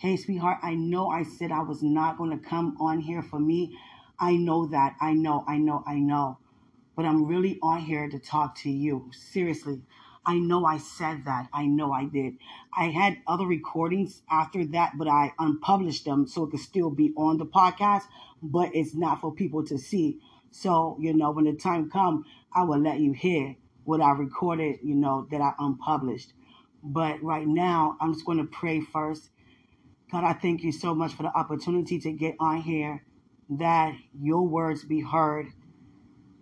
[0.00, 3.38] Hey, sweetheart, I know I said I was not going to come on here for
[3.38, 3.78] me.
[4.18, 4.96] I know that.
[4.98, 6.38] I know, I know, I know.
[6.96, 9.10] But I'm really on here to talk to you.
[9.12, 9.82] Seriously.
[10.24, 11.48] I know I said that.
[11.52, 12.38] I know I did.
[12.74, 17.12] I had other recordings after that, but I unpublished them so it could still be
[17.14, 18.04] on the podcast,
[18.42, 20.18] but it's not for people to see.
[20.50, 22.24] So, you know, when the time comes,
[22.54, 23.54] I will let you hear
[23.84, 26.32] what I recorded, you know, that I unpublished.
[26.82, 29.29] But right now, I'm just going to pray first.
[30.10, 33.04] God, I thank you so much for the opportunity to get on here,
[33.50, 35.46] that your words be heard,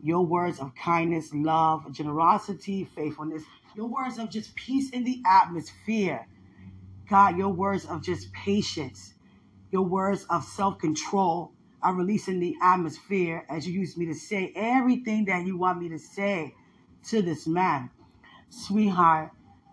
[0.02, 3.42] your words of kindness, love, generosity, faithfulness,
[3.76, 6.26] your words of just peace in the atmosphere.
[7.10, 9.14] God, your words of just patience,
[9.70, 14.52] your words of self control are releasing the atmosphere as you use me to say
[14.56, 16.54] everything that you want me to say
[17.08, 17.90] to this man.
[18.48, 19.30] Sweetheart,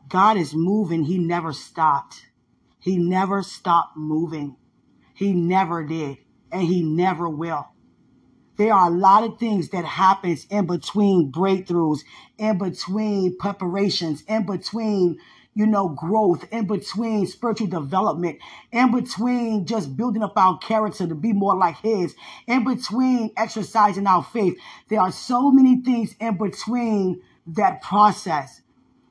[0.10, 1.04] God is moving.
[1.06, 2.26] He never stopped.
[2.86, 4.58] He never stopped moving.
[5.16, 6.20] He never did.
[6.52, 7.68] And he never will.
[8.58, 12.02] There are a lot of things that happens in between breakthroughs,
[12.38, 15.18] in between preparations, in between
[15.56, 18.38] you know, growth, in between spiritual development,
[18.72, 22.14] in between just building up our character to be more like His,
[22.46, 24.60] in between exercising our faith.
[24.90, 28.62] There are so many things in between that process.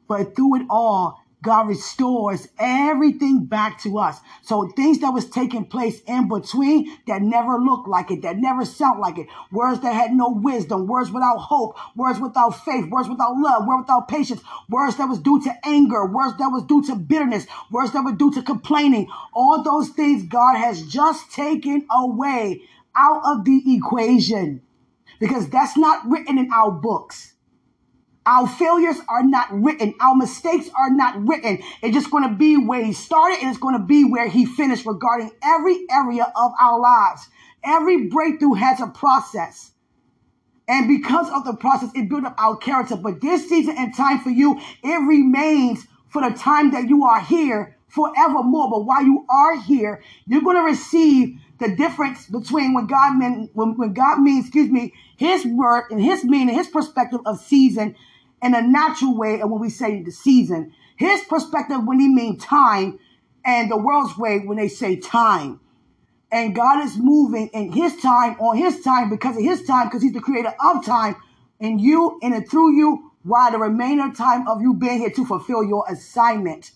[0.07, 4.19] But through it all, God restores everything back to us.
[4.43, 8.65] So things that was taking place in between that never looked like it, that never
[8.65, 13.09] sound like it, words that had no wisdom, words without hope, words without faith, words
[13.09, 16.83] without love, words without patience, words that was due to anger, words that was due
[16.85, 19.09] to bitterness, words that were due to complaining.
[19.35, 22.63] All those things God has just taken away
[22.97, 24.63] out of the equation
[25.21, 27.34] because that's not written in our books.
[28.27, 29.95] Our failures are not written.
[30.01, 31.59] Our mistakes are not written.
[31.83, 34.47] It's just going to be where he started and it's going to be where he
[34.47, 37.29] finished regarding every area of our lives.
[37.63, 39.73] Every breakthrough has a process.
[40.67, 42.97] And because of the process, it built up our character.
[42.97, 47.21] But this season and time for you, it remains for the time that you are
[47.21, 48.71] here forevermore.
[48.71, 53.51] But while you are here, you're going to receive the difference between when God meant,
[53.53, 57.95] when, when God means, excuse me, his word and his meaning, his perspective of season
[58.45, 60.73] in a natural way and when we say the season.
[60.97, 62.99] His perspective when he means time
[63.45, 65.61] and the world's way when they say time.
[66.31, 70.03] And God is moving in his time on his time because of his time because
[70.03, 71.17] he's the creator of time
[71.61, 75.25] in you and it through you while the remainder time of you being here to
[75.25, 76.73] fulfill your assignment.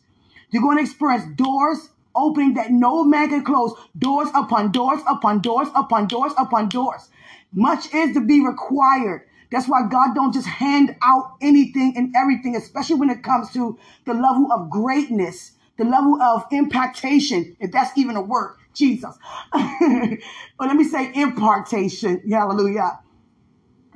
[0.50, 5.41] You're going to experience doors opening that no man can close, doors upon doors upon
[5.41, 7.09] doors upon doors upon doors.
[7.53, 9.28] Much is to be required.
[9.50, 13.78] That's why God don't just hand out anything and everything, especially when it comes to
[14.04, 19.16] the level of greatness, the level of impactation, if that's even a word, Jesus.
[19.53, 20.20] but
[20.60, 22.22] let me say impartation.
[22.31, 23.00] Hallelujah.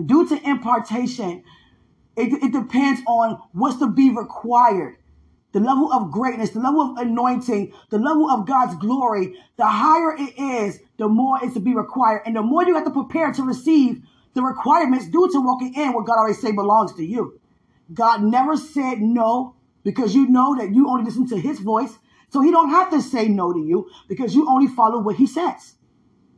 [0.05, 1.45] Due to impartation,
[2.17, 4.97] it, it depends on what's to be required.
[5.53, 10.17] The level of greatness, the level of anointing, the level of God's glory, the higher
[10.17, 12.23] it is, the more is to be required.
[12.25, 14.03] And the more you have to prepare to receive
[14.35, 17.41] the requirements due to walking in what God already say belongs to you.
[17.93, 21.99] God never said no because you know that you only listen to his voice.
[22.31, 25.27] So he don't have to say no to you because you only follow what he
[25.27, 25.75] says.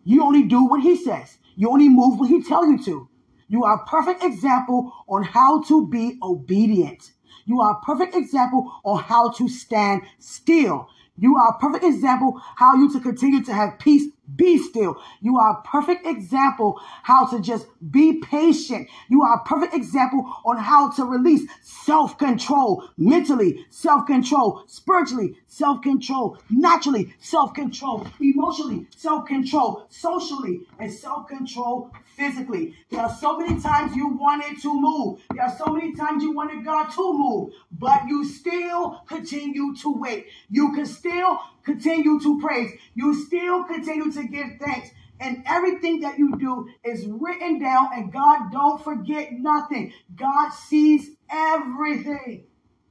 [0.04, 1.38] You only do what he says.
[1.56, 3.08] You only move what he tell you to.
[3.48, 7.12] You are a perfect example on how to be obedient.
[7.46, 10.88] You are a perfect example on how to stand still.
[11.16, 14.96] You are a perfect example how you to continue to have peace be still.
[15.20, 18.88] You are a perfect example how to just be patient.
[19.08, 27.14] You are a perfect example on how to release self-control, mentally self-control, spiritually self-control, naturally
[27.20, 32.74] self-control, emotionally self-control, socially and self-control physically.
[32.90, 35.20] There are so many times you wanted to move.
[35.34, 39.92] There are so many times you wanted God to move, but you still continue to
[39.92, 40.26] wait.
[40.50, 42.70] You can still continue to praise.
[42.94, 44.90] You still continue to give thanks.
[45.20, 49.92] And everything that you do is written down, and God don't forget nothing.
[50.16, 52.46] God sees everything.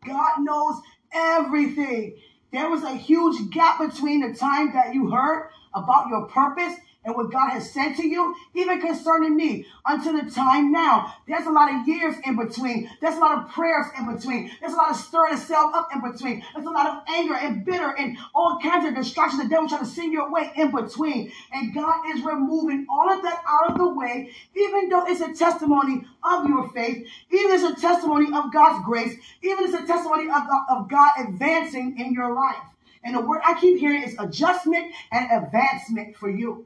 [0.05, 0.81] God knows
[1.13, 2.17] everything.
[2.51, 6.73] There was a huge gap between the time that you heard about your purpose
[7.05, 11.13] and what God has said to you, even concerning me, until the time now.
[11.27, 12.89] There's a lot of years in between.
[13.01, 14.51] There's a lot of prayers in between.
[14.61, 16.43] There's a lot of stirring itself up in between.
[16.53, 19.81] There's a lot of anger and bitter and all kinds of distractions the devil trying
[19.83, 21.31] to send your way in between.
[21.51, 25.33] And God is removing all of that out of the way, even though it's a
[25.33, 30.29] testimony of your faith, even it's a testimony of God's grace, even it's a testimony
[30.29, 32.57] of, of God advancing in your life.
[33.03, 36.65] And the word I keep hearing is adjustment and advancement for you.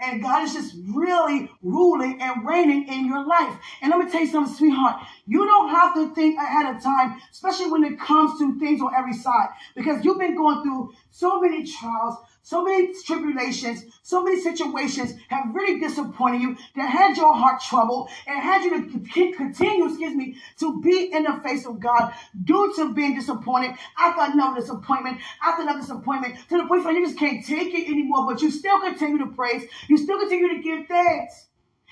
[0.00, 3.54] And God is just really ruling and reigning in your life.
[3.82, 5.02] And let me tell you something, sweetheart.
[5.26, 8.94] You don't have to think ahead of time, especially when it comes to things on
[8.96, 12.16] every side, because you've been going through so many trials,
[12.50, 18.10] so many tribulations, so many situations have really disappointed you, that had your heart troubled,
[18.26, 22.12] and had you to continue, excuse me, to be in the face of God
[22.42, 27.06] due to being disappointed after another disappointment, after another disappointment, to the point where you
[27.06, 30.60] just can't take it anymore, but you still continue to praise, you still continue to
[30.60, 31.46] give thanks.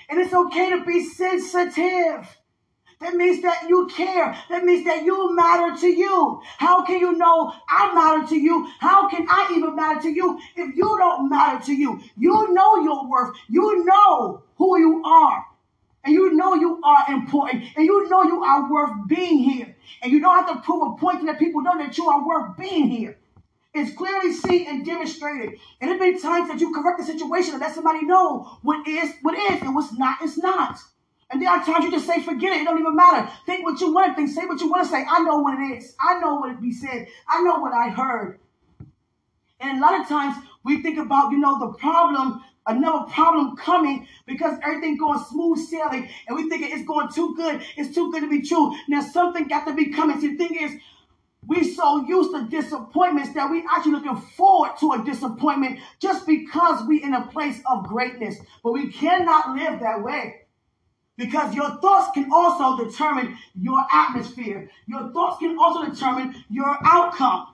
[0.09, 2.38] And it's okay to be sensitive.
[3.01, 4.37] That means that you care.
[4.51, 6.41] That means that you matter to you.
[6.59, 8.69] How can you know I matter to you?
[8.81, 12.01] How can I even matter to you if you don't matter to you?
[12.17, 13.37] You know your worth.
[13.49, 15.47] You know who you are.
[16.05, 17.65] And you know you are important.
[17.77, 19.77] And you know you are worth being here.
[20.03, 22.27] And you don't have to prove a point to the people know that you are
[22.27, 23.17] worth being here.
[23.75, 25.51] It's clearly seen and demonstrated.
[25.81, 28.89] And there have been times that you correct the situation and let somebody know what
[28.89, 30.79] is what is and what's not is not.
[31.31, 32.63] And there are times you just say, forget it.
[32.63, 33.31] It don't even matter.
[33.45, 34.31] Think what you want to think.
[34.31, 35.05] Say what you want to say.
[35.09, 35.95] I know what it is.
[36.01, 37.07] I know what it be said.
[37.29, 38.41] I know what I heard.
[39.61, 44.07] And a lot of times we think about, you know, the problem, another problem coming
[44.27, 46.09] because everything going smooth sailing.
[46.27, 47.63] And we think it's going too good.
[47.77, 48.75] It's too good to be true.
[48.89, 50.21] Now something got to be coming.
[50.21, 50.73] See, the thing is,
[51.47, 56.87] we so used to disappointments that we actually looking forward to a disappointment just because
[56.87, 58.37] we in a place of greatness.
[58.63, 60.43] But we cannot live that way.
[61.19, 64.71] Because your thoughts can also determine your atmosphere.
[64.87, 67.49] Your thoughts can also determine your outcome.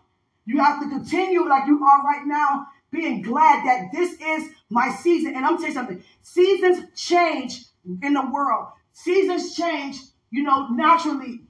[0.44, 4.90] You have to continue like you are right now, being glad that this is my
[4.90, 5.34] season.
[5.34, 6.04] And I'm telling you something.
[6.20, 7.64] Seasons change
[8.02, 8.68] in the world.
[8.92, 9.96] Seasons change,
[10.30, 11.40] you know, naturally.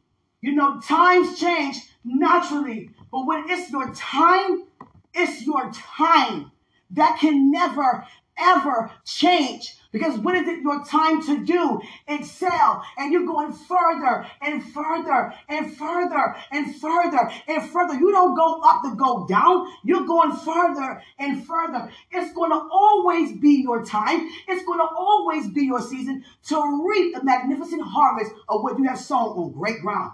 [0.41, 2.91] You know, times change naturally.
[3.11, 4.65] But when it's your time,
[5.13, 6.53] it's your time.
[6.91, 8.07] That can never,
[8.39, 9.77] ever change.
[9.95, 11.81] Because when is it your time to do?
[12.09, 12.83] Excel.
[12.99, 17.95] And you're going further and further and further and further and further.
[17.95, 19.69] You don't go up to go down.
[19.85, 21.93] You're going further and further.
[22.11, 24.29] It's going to always be your time.
[24.49, 28.89] It's going to always be your season to reap the magnificent harvest of what you
[28.89, 30.11] have sown on great ground.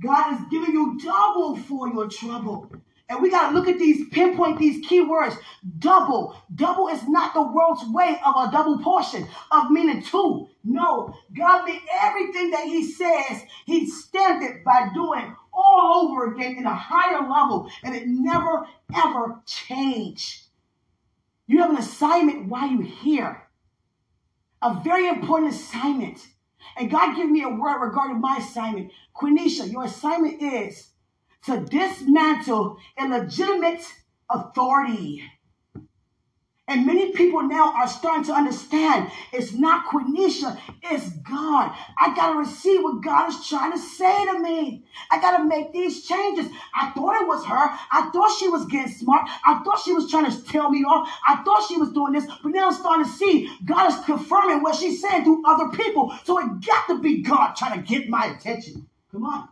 [0.00, 2.70] God is giving you double for your trouble.
[3.08, 5.36] And we got to look at these, pinpoint these key words.
[5.78, 6.36] Double.
[6.54, 10.48] Double is not the world's way of a double portion of meaning two.
[10.64, 16.56] No, God made everything that He says, He stamped it by doing all over again
[16.56, 20.42] in a higher level, and it never ever changed.
[21.46, 23.48] You have an assignment while you're here,
[24.60, 26.26] a very important assignment.
[26.76, 28.90] And God gave me a word regarding my assignment.
[29.14, 30.88] Quenisha, your assignment is
[31.46, 33.82] to dismantle illegitimate
[34.28, 35.22] authority.
[36.68, 41.72] And many people now are starting to understand it's not Quenisha, it's God.
[41.96, 44.84] I got to receive what God is trying to say to me.
[45.08, 46.46] I got to make these changes.
[46.74, 47.78] I thought it was her.
[47.92, 49.30] I thought she was getting smart.
[49.46, 51.08] I thought she was trying to tell me off.
[51.24, 52.26] I thought she was doing this.
[52.42, 56.12] But now I'm starting to see God is confirming what she's saying through other people.
[56.24, 58.88] So it got to be God trying to get my attention.
[59.12, 59.48] Come on.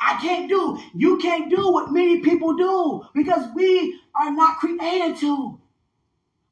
[0.00, 0.78] I can't do.
[0.94, 5.60] You can't do what many people do because we are not created to.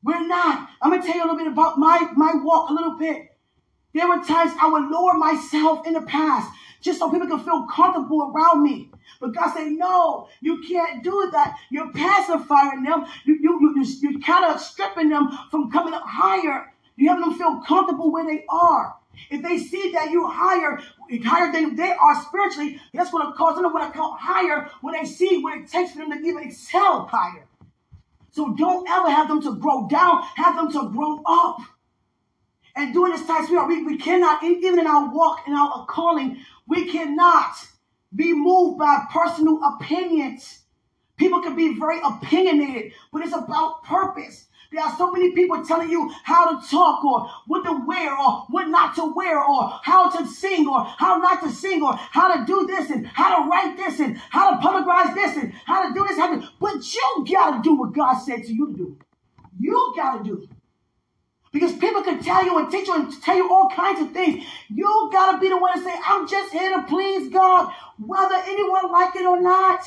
[0.02, 0.68] We're not.
[0.80, 3.37] I'm gonna tell you a little bit about my my walk a little bit.
[3.94, 7.66] There were times I would lower myself in the past just so people can feel
[7.66, 8.90] comfortable around me.
[9.20, 11.56] But God said, no, you can't do that.
[11.70, 13.06] You're pacifying them.
[13.25, 16.72] You, you, you, you, you're kind of stripping them from coming up higher.
[16.96, 18.94] You have them feel comfortable where they are.
[19.30, 20.80] If they see that you higher,
[21.25, 24.70] higher than they are spiritually, that's going to cause them to want to come higher
[24.80, 27.46] when they see what it takes for them to even excel higher.
[28.30, 31.58] So don't ever have them to grow down, have them to grow up.
[32.76, 36.90] And during this time, we, we cannot, even in our walk, in our calling, we
[36.92, 37.56] cannot
[38.14, 40.60] be moved by personal opinions.
[41.16, 44.46] People can be very opinionated, but it's about purpose.
[44.70, 48.44] There are so many people telling you how to talk or what to wear or
[48.50, 52.34] what not to wear or how to sing or how not to sing or how
[52.37, 55.88] to do this and how to write this and how to publicize this and how
[55.88, 56.18] to do this.
[56.18, 58.98] How to, but you got to do what God said to you to do.
[59.58, 60.48] You got to do.
[61.50, 64.44] Because people can tell you and teach you and tell you all kinds of things.
[64.68, 68.34] You got to be the one to say, I'm just here to please God, whether
[68.34, 69.80] anyone like it or not.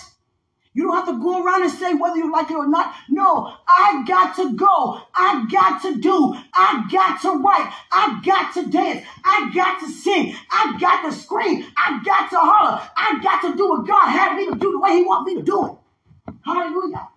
[0.73, 2.95] You don't have to go around and say whether you like it or not.
[3.09, 5.01] No, I got to go.
[5.13, 6.33] I got to do.
[6.53, 7.73] I got to write.
[7.91, 9.05] I got to dance.
[9.25, 10.33] I got to sing.
[10.49, 11.65] I got to scream.
[11.75, 12.81] I got to holler.
[12.95, 15.39] I got to do what God had me to do the way He wants me
[15.39, 16.33] to do it.
[16.45, 17.09] Hallelujah.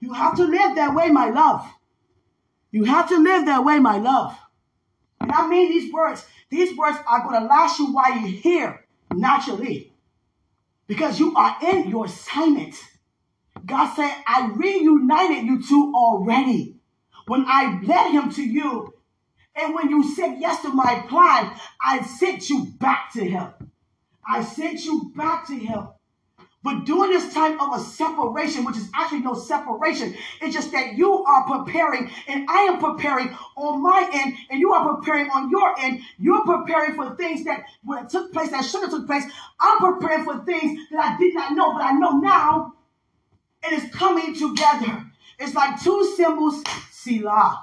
[0.00, 1.64] You have to live that way, my love.
[2.72, 4.36] You have to live that way, my love.
[5.20, 6.26] And I mean these words.
[6.50, 9.92] These words are going to last you while you're here, naturally
[10.86, 12.74] because you are in your assignment.
[13.64, 16.76] God said, I reunited you two already.
[17.26, 18.92] When I led him to you,
[19.56, 23.52] and when you said yes to my plan, I sent you back to him.
[24.28, 25.88] I sent you back to him.
[26.66, 30.94] But during this time of a separation, which is actually no separation, it's just that
[30.94, 35.48] you are preparing and I am preparing on my end and you are preparing on
[35.48, 36.00] your end.
[36.18, 39.22] You're preparing for things that when took place that should have took place.
[39.60, 42.74] I'm preparing for things that I did not know, but I know now.
[43.62, 45.06] It is coming together.
[45.38, 47.62] It's like two symbols, Selah.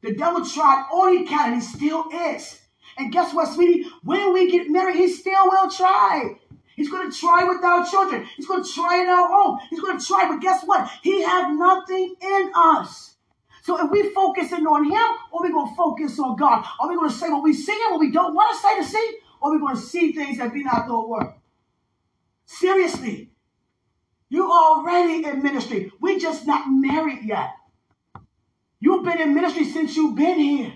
[0.00, 2.58] The devil tried all he can and he still is.
[2.98, 3.88] And guess what, sweetie?
[4.02, 6.36] When we get married, he still will try.
[6.76, 8.26] He's going to try with our children.
[8.36, 9.58] He's going to try in our home.
[9.70, 10.90] He's going to try, but guess what?
[11.02, 13.16] He has nothing in us.
[13.62, 16.64] So if we focusing on him, or we going to focus on God?
[16.80, 18.76] Are we going to say what we see and what we don't want to say
[18.76, 19.18] to see?
[19.40, 21.34] Or are we going to see things that be not the word?
[22.44, 23.30] Seriously.
[24.28, 25.92] You're already in ministry.
[26.00, 27.50] we just not married yet.
[28.80, 30.72] You've been in ministry since you've been here.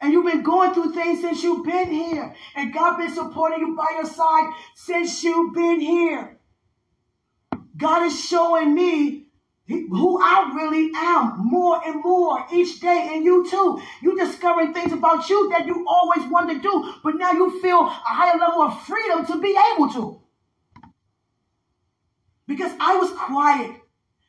[0.00, 2.34] And you've been going through things since you've been here.
[2.54, 6.38] And God been supporting you by your side since you've been here.
[7.76, 9.26] God is showing me
[9.68, 13.10] who I really am more and more each day.
[13.14, 13.80] And you too.
[14.02, 17.80] You're discovering things about you that you always wanted to do, but now you feel
[17.80, 20.20] a higher level of freedom to be able to.
[22.46, 23.72] Because I was quiet.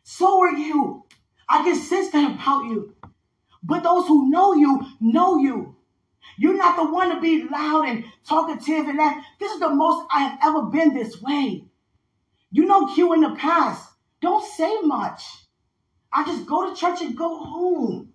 [0.04, 1.06] So were you.
[1.48, 2.96] I can sense that about you.
[3.64, 5.76] But those who know you, know you.
[6.38, 9.24] You're not the one to be loud and talkative and that.
[9.40, 11.66] This is the most I have ever been this way.
[12.52, 13.90] You know Q in the past.
[14.22, 15.24] Don't say much.
[16.12, 18.14] I just go to church and go home.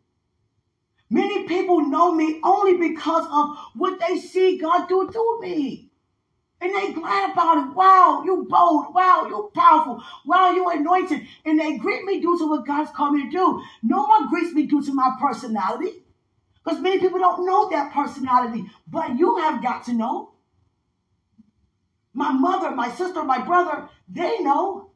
[1.11, 5.92] Many people know me only because of what they see God do through me.
[6.63, 7.75] And they glad about it.
[7.75, 8.95] Wow, you bold.
[8.95, 10.01] Wow, you powerful.
[10.25, 11.27] Wow, you anointed.
[11.45, 13.63] And they greet me due to what God's called me to do.
[13.83, 16.05] No one greets me due to my personality.
[16.63, 18.65] Because many people don't know that personality.
[18.87, 20.35] But you have got to know.
[22.15, 24.92] My mother, my sister, my brother, they know.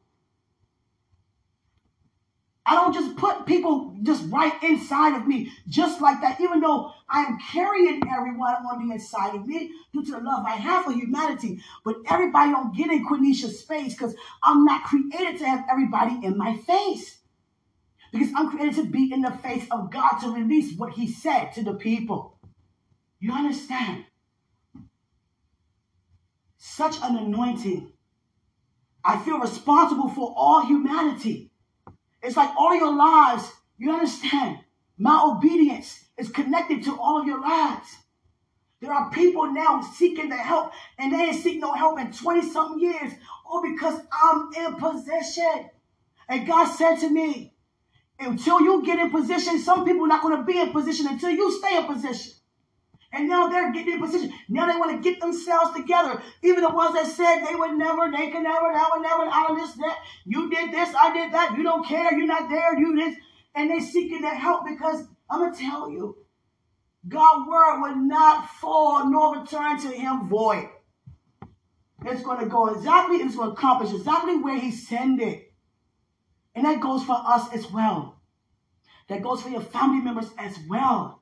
[2.67, 6.91] I don't just put people just right inside of me, just like that, even though
[7.09, 10.83] I am carrying everyone on the inside of me due to the love I have
[10.83, 11.61] for humanity.
[11.85, 16.37] But everybody don't get in Quenisha's space because I'm not created to have everybody in
[16.37, 17.19] my face.
[18.11, 21.53] Because I'm created to be in the face of God to release what He said
[21.53, 22.37] to the people.
[23.21, 24.03] You understand?
[26.57, 27.93] Such an anointing.
[29.05, 31.46] I feel responsible for all humanity.
[32.27, 34.59] It's like all your lives, you understand?
[34.97, 37.87] My obedience is connected to all of your lives.
[38.81, 42.49] There are people now seeking the help, and they ain't seek no help in 20
[42.49, 43.13] something years,
[43.45, 45.69] all because I'm in position.
[46.27, 47.53] And God said to me,
[48.19, 51.29] until you get in position, some people are not going to be in position until
[51.29, 52.33] you stay in position.
[53.17, 54.31] And now they're getting in position.
[54.47, 56.21] Now they want to get themselves together.
[56.43, 59.49] Even the ones that said they would never, they can never, that would never, out
[59.49, 59.97] of this, that.
[60.25, 61.55] You did this, I did that.
[61.57, 62.15] You don't care.
[62.15, 62.79] You're not there.
[62.79, 63.15] You this.
[63.55, 66.15] And they seeking that help because I'm going to tell you,
[67.07, 70.69] God's word will not fall nor return to him void.
[72.05, 75.51] It's going to go exactly, it's going to accomplish exactly where he sent it.
[76.53, 78.21] And that goes for us as well.
[79.09, 81.16] That goes for your family members as well.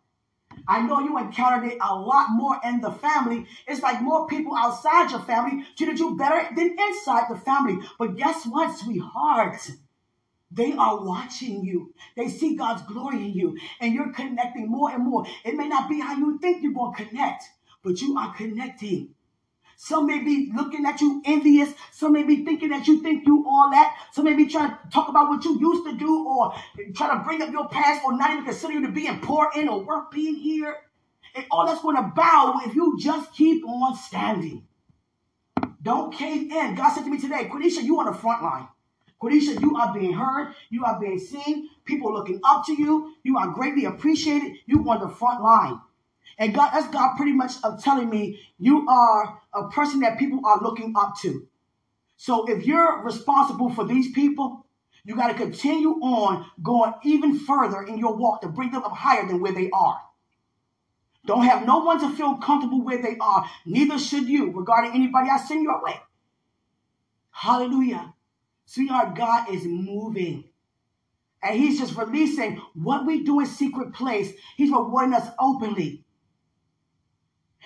[0.67, 3.45] I know you encountered it a lot more in the family.
[3.67, 7.85] It's like more people outside your family treated you better than inside the family.
[7.97, 9.71] But guess what, sweetheart?
[10.51, 11.93] They are watching you.
[12.15, 15.25] They see God's glory in you, and you're connecting more and more.
[15.43, 17.43] It may not be how you think you're going to connect,
[17.83, 19.14] but you are connecting.
[19.75, 21.73] Some may be looking at you envious.
[21.91, 23.95] Some may be thinking that you think you all that.
[24.13, 26.53] Some may be trying to talk about what you used to do or
[26.95, 29.83] try to bring up your past or not even consider you to be important or
[29.83, 30.77] worth being here.
[31.35, 34.65] And all that's going to bow if you just keep on standing.
[35.81, 36.75] Don't cave in.
[36.75, 38.67] God said to me today, Quenisha, you on the front line.
[39.21, 40.53] Quenisha, you are being heard.
[40.69, 41.69] You are being seen.
[41.85, 43.13] People looking up to you.
[43.23, 44.53] You are greatly appreciated.
[44.65, 45.79] You on the front line.
[46.37, 50.41] And God, that's God pretty much of telling me you are a person that people
[50.45, 51.47] are looking up to.
[52.17, 54.65] So if you're responsible for these people,
[55.03, 58.91] you got to continue on going even further in your walk to bring them up
[58.91, 60.01] higher than where they are.
[61.25, 63.49] Don't have no one to feel comfortable where they are.
[63.65, 65.99] Neither should you regarding anybody I send your way.
[67.31, 68.13] Hallelujah.
[68.65, 70.45] Sweetheart, God is moving.
[71.43, 74.33] And he's just releasing what we do in secret place.
[74.57, 76.04] He's rewarding us openly.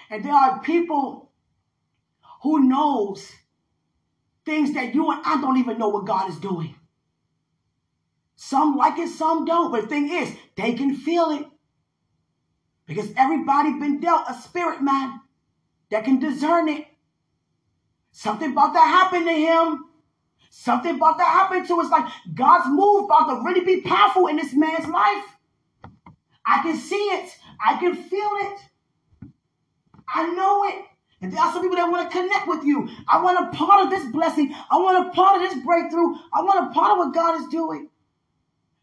[0.09, 1.31] And there are people
[2.41, 3.31] who knows
[4.45, 6.75] things that you and I don't even know what God is doing.
[8.35, 9.71] Some like it, some don't.
[9.71, 11.45] But the thing is, they can feel it.
[12.85, 15.19] Because everybody been dealt a spirit man
[15.91, 16.87] that can discern it.
[18.11, 19.85] Something about to happen to him.
[20.49, 21.91] Something about to happen to us.
[21.91, 25.25] Like God's move about to really be powerful in this man's life.
[26.45, 27.29] I can see it.
[27.63, 28.59] I can feel it.
[30.13, 30.85] I know it.
[31.21, 32.89] And there are some people that want to connect with you.
[33.07, 34.53] I want a part of this blessing.
[34.71, 36.15] I want a part of this breakthrough.
[36.33, 37.89] I want a part of what God is doing.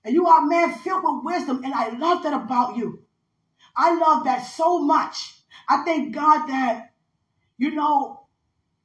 [0.05, 1.65] And you are a man filled with wisdom.
[1.65, 3.03] And I love that about you.
[3.75, 5.35] I love that so much.
[5.69, 6.91] I thank God that,
[7.59, 8.27] you know,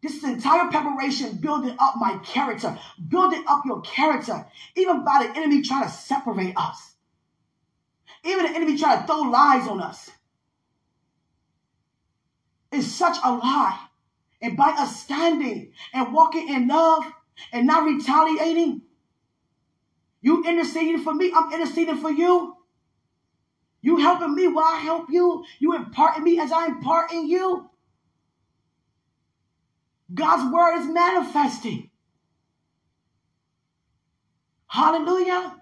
[0.02, 4.46] this is entire preparation building up my character, building up your character,
[4.76, 6.96] even by the enemy trying to separate us.
[8.24, 10.10] Even the enemy trying to throw lies on us.
[12.72, 13.80] It's such a lie.
[14.42, 17.04] And by us standing and walking in love
[17.52, 18.82] and not retaliating,
[20.22, 22.56] you interceding for me, I'm interceding for you.
[23.82, 25.44] You helping me while I help you.
[25.60, 27.70] You imparting me as I impart in you.
[30.14, 31.90] God's word is manifesting.
[34.68, 35.58] Hallelujah.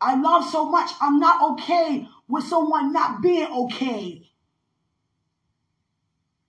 [0.00, 0.90] I love so much.
[1.00, 4.27] I'm not okay with someone not being okay.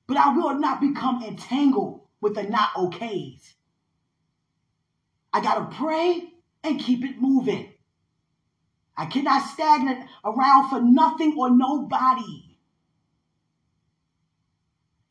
[0.10, 3.54] But I will not become entangled with the not okays.
[5.32, 7.72] I got to pray and keep it moving.
[8.98, 12.58] I cannot stagnate around for nothing or nobody.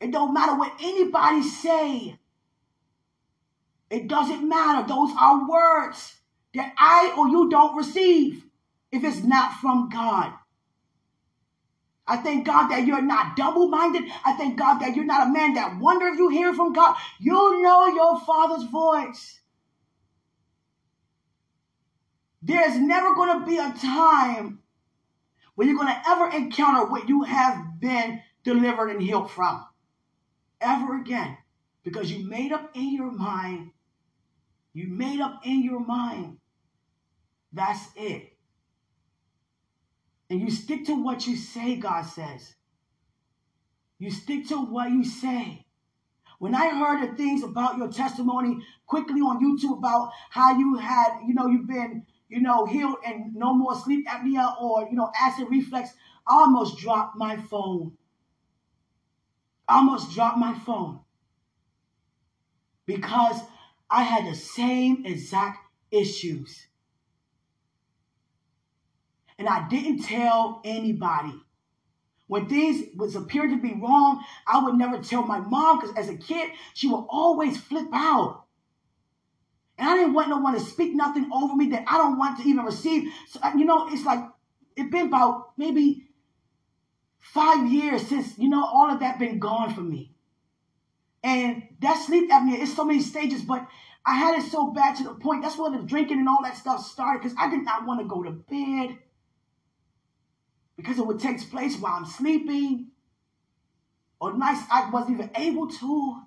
[0.00, 2.18] It don't matter what anybody say.
[3.90, 4.84] It doesn't matter.
[4.88, 6.16] Those are words
[6.54, 8.44] that I or you don't receive
[8.90, 10.32] if it's not from God.
[12.08, 14.04] I thank God that you're not double minded.
[14.24, 16.96] I thank God that you're not a man that wonder if you hear from God.
[17.20, 19.40] You know your father's voice.
[22.40, 24.60] There's never going to be a time
[25.54, 29.66] when you're going to ever encounter what you have been delivered and healed from.
[30.60, 31.36] Ever again.
[31.82, 33.70] Because you made up in your mind.
[34.72, 36.38] You made up in your mind.
[37.52, 38.37] That's it.
[40.30, 42.54] And you stick to what you say, God says.
[43.98, 45.64] You stick to what you say.
[46.38, 51.20] When I heard the things about your testimony quickly on YouTube about how you had,
[51.26, 55.10] you know, you've been you know, healed and no more sleep apnea or, you know,
[55.18, 55.90] acid reflux,
[56.26, 57.92] I almost dropped my phone.
[59.66, 61.00] I almost dropped my phone
[62.86, 63.40] because
[63.90, 65.58] I had the same exact
[65.90, 66.66] issues.
[69.38, 71.34] And I didn't tell anybody.
[72.26, 76.08] When things was appeared to be wrong, I would never tell my mom because as
[76.10, 78.44] a kid, she would always flip out.
[79.78, 82.38] And I didn't want no one to speak nothing over me that I don't want
[82.38, 83.10] to even receive.
[83.28, 84.18] So, uh, you know, it's like,
[84.76, 86.08] it's been about maybe
[87.18, 90.12] five years since, you know, all of that been gone for me.
[91.22, 93.66] And that sleep apnea is so many stages, but
[94.04, 95.42] I had it so bad to the point.
[95.42, 98.06] That's where the drinking and all that stuff started because I did not want to
[98.06, 98.98] go to bed
[100.78, 102.92] because it would take place while I'm sleeping
[104.20, 106.22] or nights I wasn't even able to.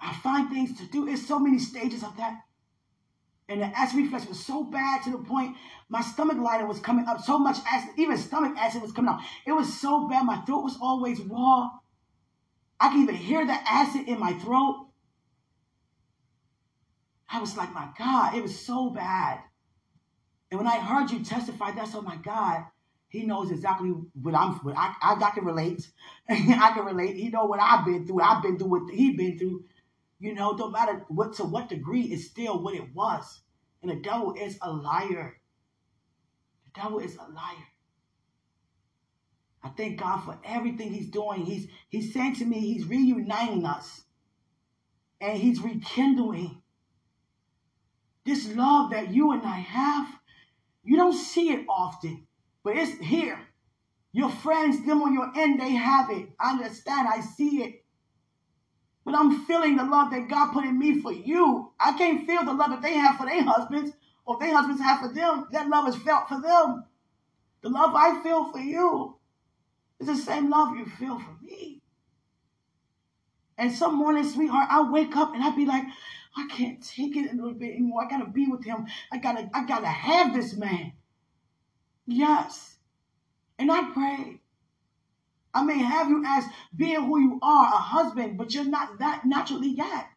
[0.00, 1.04] I find things to do.
[1.04, 2.40] There's so many stages of that.
[3.50, 5.56] And the acid reflux was so bad to the point
[5.90, 9.20] my stomach liner was coming up so much acid, even stomach acid was coming out.
[9.46, 10.24] It was so bad.
[10.24, 11.68] My throat was always raw.
[12.78, 14.86] I could even hear the acid in my throat.
[17.28, 19.40] I was like, my God, it was so bad.
[20.50, 22.64] And when I heard you testify, that's oh my God,
[23.08, 24.54] he knows exactly what I'm.
[24.54, 25.90] What I, I, I can relate.
[26.28, 27.16] I can relate.
[27.16, 28.20] He know what I've been through.
[28.20, 29.64] I've been through what He's been through.
[30.18, 33.40] You know, no matter what to what degree, it's still what it was.
[33.82, 35.40] And the devil is a liar.
[36.66, 37.66] The devil is a liar.
[39.62, 41.44] I thank God for everything he's doing.
[41.44, 44.04] He's he's saying to me, he's reuniting us.
[45.20, 46.62] And he's rekindling
[48.24, 50.19] this love that you and I have.
[50.82, 52.26] You don't see it often,
[52.64, 53.38] but it's here.
[54.12, 56.30] Your friends, them on your end, they have it.
[56.40, 57.08] I understand.
[57.08, 57.84] I see it.
[59.04, 61.72] But I'm feeling the love that God put in me for you.
[61.78, 63.92] I can't feel the love that they have for their husbands
[64.24, 65.46] or their husbands have for them.
[65.52, 66.84] That love is felt for them.
[67.62, 69.16] The love I feel for you
[70.00, 71.80] is the same love you feel for me.
[73.58, 75.84] And some mornings, sweetheart, I wake up and I be like,
[76.36, 78.04] I can't take it a little bit anymore.
[78.04, 78.86] I gotta be with him.
[79.12, 80.92] I gotta, I gotta have this man.
[82.06, 82.76] Yes.
[83.58, 84.40] And I pray.
[85.52, 89.24] I may have you as being who you are, a husband, but you're not that
[89.24, 90.08] naturally yet.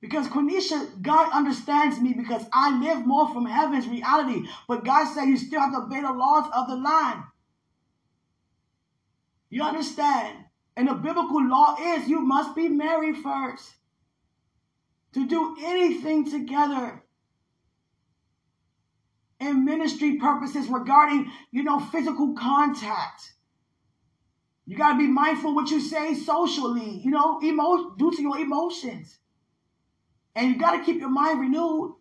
[0.00, 4.48] Because Quenisha, God understands me because I live more from heaven's reality.
[4.68, 7.24] But God said you still have to obey the laws of the land.
[9.50, 10.44] You understand?
[10.76, 13.74] And the biblical law is you must be married first
[15.16, 17.02] to do anything together
[19.40, 23.32] in ministry purposes regarding, you know, physical contact.
[24.66, 28.38] You got to be mindful what you say socially, you know, emo- due to your
[28.38, 29.18] emotions.
[30.34, 31.94] And you got to keep your mind renewed.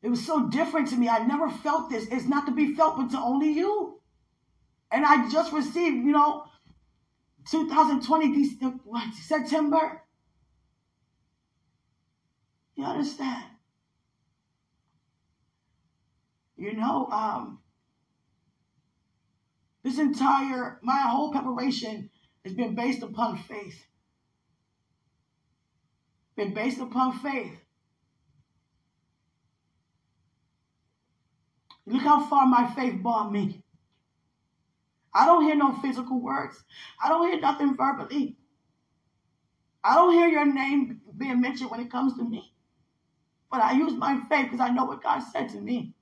[0.00, 1.06] It was so different to me.
[1.06, 2.06] I never felt this.
[2.10, 4.00] It's not to be felt, but to only you.
[4.90, 6.44] And I just received, you know,
[7.50, 8.80] 2020 December,
[9.20, 10.01] September.
[12.76, 13.44] You understand?
[16.56, 17.58] You know, um,
[19.82, 22.10] this entire, my whole preparation
[22.44, 23.84] has been based upon faith.
[26.36, 27.52] Been based upon faith.
[31.86, 33.64] Look how far my faith brought me.
[35.12, 36.62] I don't hear no physical words.
[37.02, 38.36] I don't hear nothing verbally.
[39.84, 42.51] I don't hear your name being mentioned when it comes to me.
[43.52, 45.92] But I use my faith because I know what God said to me.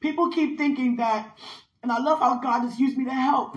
[0.00, 1.34] People keep thinking that,
[1.82, 3.56] and I love how God has used me to help.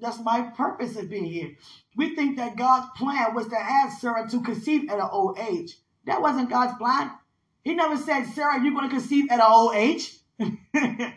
[0.00, 1.56] That's my purpose of being here.
[1.96, 5.76] We think that God's plan was to have Sarah to conceive at an old age.
[6.06, 7.10] That wasn't God's plan.
[7.64, 10.16] He never said, Sarah, you're going to conceive at an old age.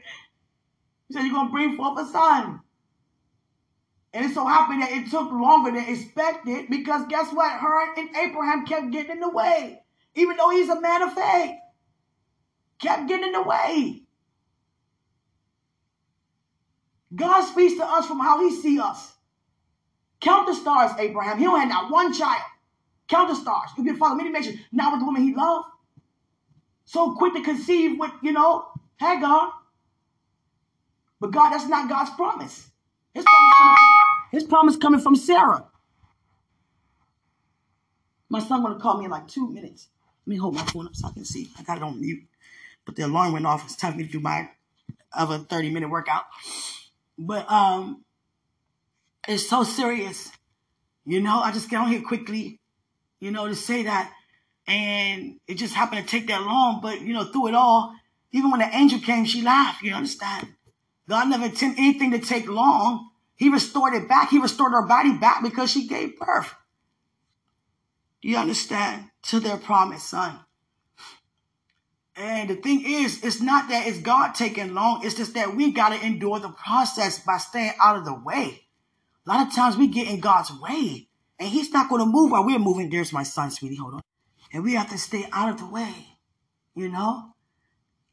[1.10, 2.62] He said, You're going to bring forth a son.
[4.14, 7.52] And it so happened that it took longer than expected because guess what?
[7.52, 9.83] Her and Abraham kept getting in the way.
[10.16, 11.56] Even though he's a man of faith,
[12.80, 14.04] kept getting in the way.
[17.16, 19.14] God speaks to us from how he see us.
[20.20, 21.38] Count the stars, Abraham.
[21.38, 22.42] He don't have not one child.
[23.08, 23.70] Count the stars.
[23.78, 24.60] You've been following many nations.
[24.72, 25.68] Now with the woman he loved.
[26.86, 28.68] So quick to conceive with, you know,
[29.00, 29.52] Hagar.
[31.20, 32.70] But God, that's not God's promise.
[33.14, 35.66] His promise coming from, his promise coming from Sarah.
[38.30, 39.90] My son gonna call me in like two minutes.
[40.26, 41.52] Let me hold my phone up so I can see.
[41.60, 42.24] I got it on mute.
[42.86, 43.66] But the alarm went off.
[43.66, 44.50] It's time for me to do my
[45.12, 46.24] other 30 minute workout.
[47.18, 48.04] But um
[49.28, 50.32] it's so serious.
[51.06, 52.60] You know, I just get on here quickly,
[53.20, 54.12] you know, to say that.
[54.68, 56.80] And it just happened to take that long.
[56.82, 57.94] But, you know, through it all,
[58.32, 59.82] even when the angel came, she laughed.
[59.82, 60.48] You understand?
[61.10, 63.10] God never intended anything to take long.
[63.36, 64.30] He restored it back.
[64.30, 66.54] He restored her body back because she gave birth.
[68.24, 69.10] Do you understand?
[69.24, 70.40] To their promised son.
[72.16, 75.02] And the thing is, it's not that it's God taking long.
[75.04, 78.62] It's just that we got to endure the process by staying out of the way.
[79.26, 82.32] A lot of times we get in God's way and he's not going to move
[82.32, 82.90] while we're moving.
[82.90, 83.76] There's my son, sweetie.
[83.76, 84.02] Hold on.
[84.54, 85.94] And we have to stay out of the way,
[86.76, 87.34] you know?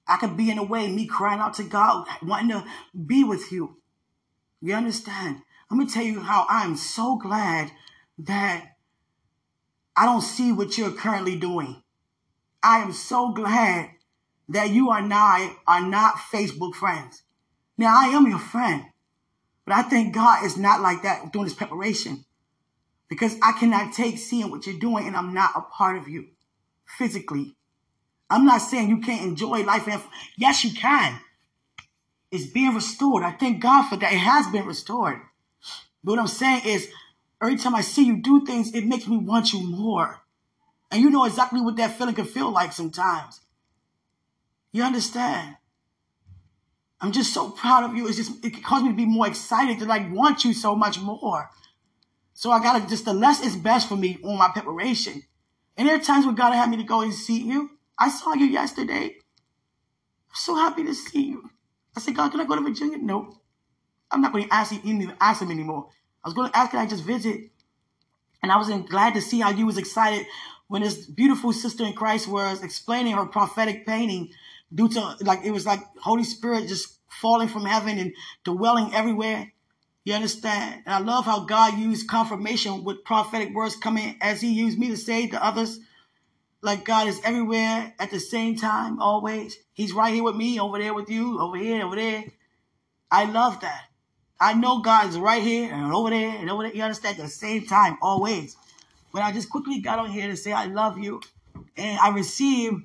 [0.09, 2.65] I could be in the way, me crying out to God, wanting to
[3.07, 3.77] be with you.
[4.61, 5.43] You understand?
[5.71, 7.71] Let me tell you how I'm so glad
[8.19, 8.77] that
[9.97, 11.83] I don't see what you're currently doing.
[12.63, 13.91] I am so glad
[14.49, 17.23] that you and I are not Facebook friends.
[17.79, 18.85] Now I am your friend,
[19.65, 22.25] but I think God is not like that doing this preparation
[23.09, 26.29] because I cannot take seeing what you're doing and I'm not a part of you
[26.99, 27.57] physically.
[28.29, 29.89] I'm not saying you can't enjoy life.
[29.89, 30.01] And
[30.37, 31.19] yes, you can.
[32.31, 33.25] It's being restored.
[33.25, 34.13] I thank God for that.
[34.13, 35.21] It has been restored.
[36.05, 36.89] But what I'm saying is,
[37.41, 40.21] every time I see you do things, it makes me want you more.
[40.91, 43.41] And you know exactly what that feeling can feel like sometimes.
[44.73, 45.57] You understand?
[47.01, 48.07] I'm just so proud of you.
[48.09, 51.01] It's just it caused me to be more excited to like want you so much
[51.01, 51.51] more.
[52.35, 55.23] So I gotta just the less is best for me on my preparation.
[55.77, 57.71] And there are times where God had me to go and see you.
[57.99, 59.15] I saw you yesterday.
[60.31, 61.51] I'm so happy to see you.
[61.97, 62.99] I said, God, can I go to Virginia?
[62.99, 63.41] No.
[64.11, 65.89] I'm not going to ask him, ask him anymore.
[66.25, 67.51] I was going to ask, can I just visit?
[68.43, 70.27] And I was glad to see how you was excited
[70.69, 74.31] when this beautiful sister in Christ was explaining her prophetic painting
[74.73, 79.53] due to like it was like Holy Spirit just falling from heaven and dwelling everywhere.
[80.05, 80.83] You You understand?
[80.87, 84.89] And I love how God used confirmation with prophetic words coming as He used me
[84.89, 85.81] to say to others.
[86.63, 89.59] Like God is everywhere at the same time, always.
[89.73, 92.25] He's right here with me, over there with you, over here, over there.
[93.11, 93.90] I love that.
[94.41, 96.75] I know God is right here and over there and over there.
[96.75, 97.19] You understand?
[97.19, 98.57] At the same time, always.
[99.13, 101.21] But I just quickly got on here to say I love you.
[101.77, 102.85] And I received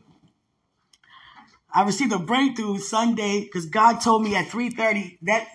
[1.73, 5.47] I received a breakthrough Sunday because God told me at 3:30 that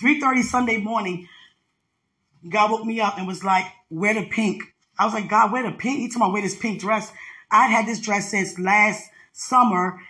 [0.00, 1.28] 3:30 Sunday morning,
[2.48, 4.62] God woke me up and was like, wear the pink.
[4.98, 6.00] I was like, God, wear the pink.
[6.00, 7.12] He told me wear this pink dress.
[7.50, 10.00] I'd had this dress since last summer.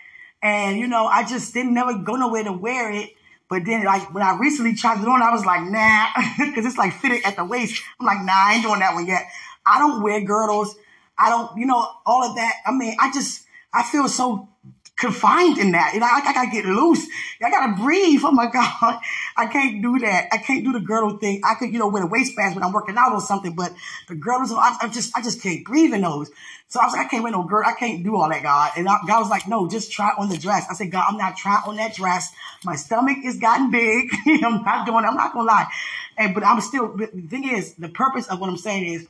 [0.41, 3.09] And, you know, I just didn't never go nowhere to wear it.
[3.53, 6.07] But then, like, when I recently tried it on, I was like, nah,
[6.43, 7.79] because it's like fitted at the waist.
[7.99, 9.27] I'm like, nah, I ain't doing that one yet.
[9.63, 10.75] I don't wear girdles.
[11.19, 12.53] I don't, you know, all of that.
[12.65, 14.49] I mean, I just, I feel so
[14.97, 15.93] confined in that.
[15.93, 17.05] You know, I, I, gotta get loose.
[17.43, 18.21] I gotta breathe.
[18.23, 18.99] Oh my God.
[19.35, 20.27] I can't do that.
[20.31, 21.41] I can't do the girdle thing.
[21.43, 23.73] I could, you know, wear the waistbands when I'm working out or something, but
[24.07, 26.29] the girdles, I, I just, I just can't breathe in those.
[26.67, 27.69] So I was like, I can't wear no girdle.
[27.69, 28.71] I can't do all that, God.
[28.77, 30.65] And I, God was like, no, just try on the dress.
[30.69, 32.31] I said, God, I'm not trying on that dress.
[32.63, 34.09] My stomach is gotten big.
[34.43, 35.67] I'm not doing, I'm not gonna lie.
[36.17, 39.07] And, but I'm still, the thing is, the purpose of what I'm saying is,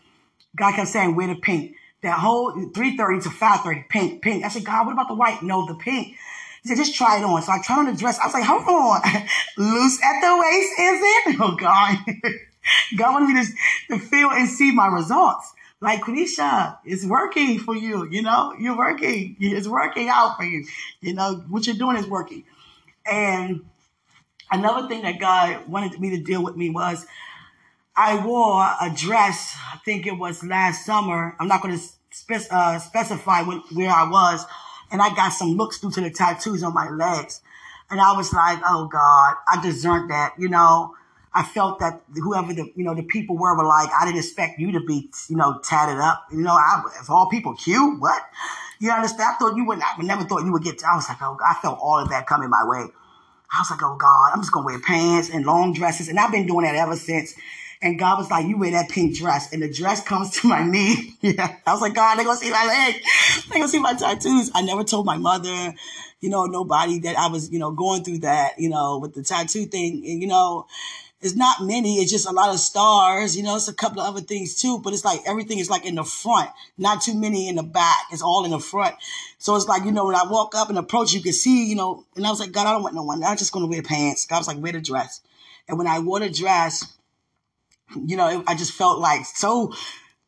[0.55, 1.75] God kept saying, wear the pink.
[2.03, 4.43] That whole 3.30 to 5.30, pink, pink.
[4.43, 5.41] I said, God, what about the white?
[5.41, 6.17] No, the pink.
[6.61, 7.41] He said, just try it on.
[7.41, 8.19] So I tried on the dress.
[8.19, 9.01] I was like, hold on.
[9.57, 11.39] Loose at the waist, is it?
[11.41, 11.97] Oh, God.
[12.97, 15.53] God wanted me to, to feel and see my results.
[15.81, 18.07] Like, Quenisha, it's working for you.
[18.09, 19.35] You know, you're working.
[19.39, 20.65] It's working out for you.
[21.01, 22.45] You know, what you're doing is working.
[23.09, 23.65] And
[24.51, 27.05] another thing that God wanted me to deal with me was
[27.95, 31.35] I wore a dress, I think it was last summer.
[31.39, 34.45] I'm not going to spe- uh, specify when, where I was.
[34.91, 37.41] And I got some looks due to the tattoos on my legs.
[37.91, 40.33] And I was like, oh God, I deserved that.
[40.39, 40.95] You know,
[41.33, 44.59] I felt that whoever the, you know, the people were were like, I didn't expect
[44.59, 46.25] you to be, you know, tatted up.
[46.31, 48.21] You know, I, if all people cute, what?
[48.79, 49.35] You understand?
[49.35, 51.53] I thought you would, I never thought you would get, I was like, oh, I
[51.61, 52.85] felt all of that coming my way.
[53.55, 56.09] I was like, oh God, I'm just going to wear pants and long dresses.
[56.09, 57.35] And I've been doing that ever since.
[57.83, 59.51] And God was like, you wear that pink dress.
[59.51, 61.17] And the dress comes to my knee.
[61.21, 61.57] yeah.
[61.67, 62.95] I was like, God, they're going to see my leg.
[63.49, 64.51] They're going to see my tattoos.
[64.55, 65.73] I never told my mother,
[66.21, 69.21] you know, nobody that I was, you know, going through that, you know, with the
[69.21, 70.01] tattoo thing.
[70.05, 70.65] And, you know,
[71.19, 71.97] it's not many.
[71.97, 73.35] It's just a lot of stars.
[73.35, 75.85] You know, it's a couple of other things too, but it's like everything is like
[75.85, 78.05] in the front, not too many in the back.
[78.11, 78.95] It's all in the front.
[79.39, 81.75] So it's like, you know, when I walk up and approach, you can see, you
[81.75, 83.23] know, and I was like, God, I don't want no one.
[83.23, 84.25] I'm just going to wear pants.
[84.25, 85.21] God was like, wear the dress.
[85.67, 86.93] And when I wore the dress,
[88.05, 89.73] you know, I just felt like so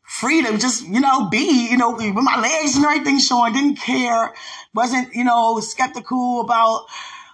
[0.04, 3.78] free to just, you know, be, you know, with my legs and everything showing, didn't
[3.78, 4.34] care,
[4.74, 6.86] wasn't, you know, skeptical about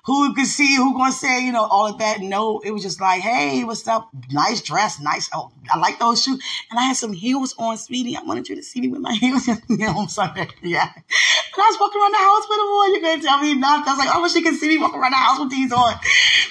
[0.04, 2.22] who could see, who gonna say, you know, all of that.
[2.22, 4.10] No, it was just like, hey, what's up?
[4.32, 5.30] Nice dress, nice.
[5.34, 6.42] Oh, I like those shoes.
[6.70, 8.18] And I had some heels on, sweetie.
[8.18, 9.48] I wanted you to see me with my heels.
[9.48, 10.48] you I'm sorry.
[10.64, 10.90] Yeah.
[10.94, 12.94] And I was walking around the house with them on.
[12.96, 13.88] You couldn't tell me not.
[13.88, 15.72] I was like, I wish he could see me walking around the house with these
[15.72, 15.94] on.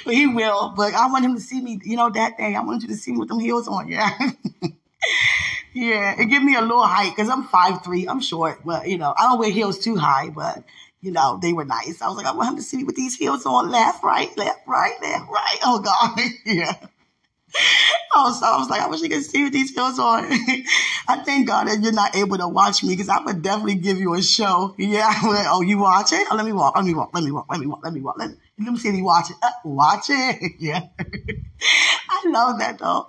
[0.04, 0.72] But he will.
[0.76, 2.54] But I want him to see me, you know, that day.
[2.54, 3.88] I wanted you to see me with them heels on.
[3.88, 4.10] Yeah.
[5.72, 6.20] yeah.
[6.20, 8.06] It give me a little height because I'm five three.
[8.06, 10.62] I'm short, but you know, I don't wear heels too high, but
[11.00, 12.02] you know, they were nice.
[12.02, 14.36] I was like, I want him to see me with these heels on, left, right,
[14.36, 15.58] left, right, left, right.
[15.64, 16.74] Oh God, yeah.
[18.12, 20.24] Oh, so I was like, I wish you could see with these heels on.
[21.08, 23.98] I thank God that you're not able to watch me because I would definitely give
[23.98, 24.74] you a show.
[24.78, 25.12] Yeah.
[25.22, 26.26] oh, you watch it?
[26.30, 26.76] Oh, let me walk.
[26.76, 27.10] Let me walk.
[27.14, 27.46] Let me walk.
[27.48, 27.80] Let me walk.
[27.82, 28.18] Let me walk.
[28.18, 29.36] Let me, let me see if you watch it.
[29.42, 30.52] Uh, watch it.
[30.58, 30.88] yeah.
[32.08, 33.08] I love that though.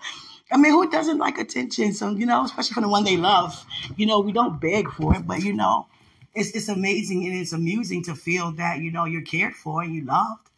[0.51, 1.93] I mean, who doesn't like attention?
[1.93, 3.65] So, you know, especially from the one they love.
[3.95, 5.87] You know, we don't beg for it, but you know,
[6.33, 9.93] it's it's amazing and it's amusing to feel that you know you're cared for and
[9.93, 10.49] you loved.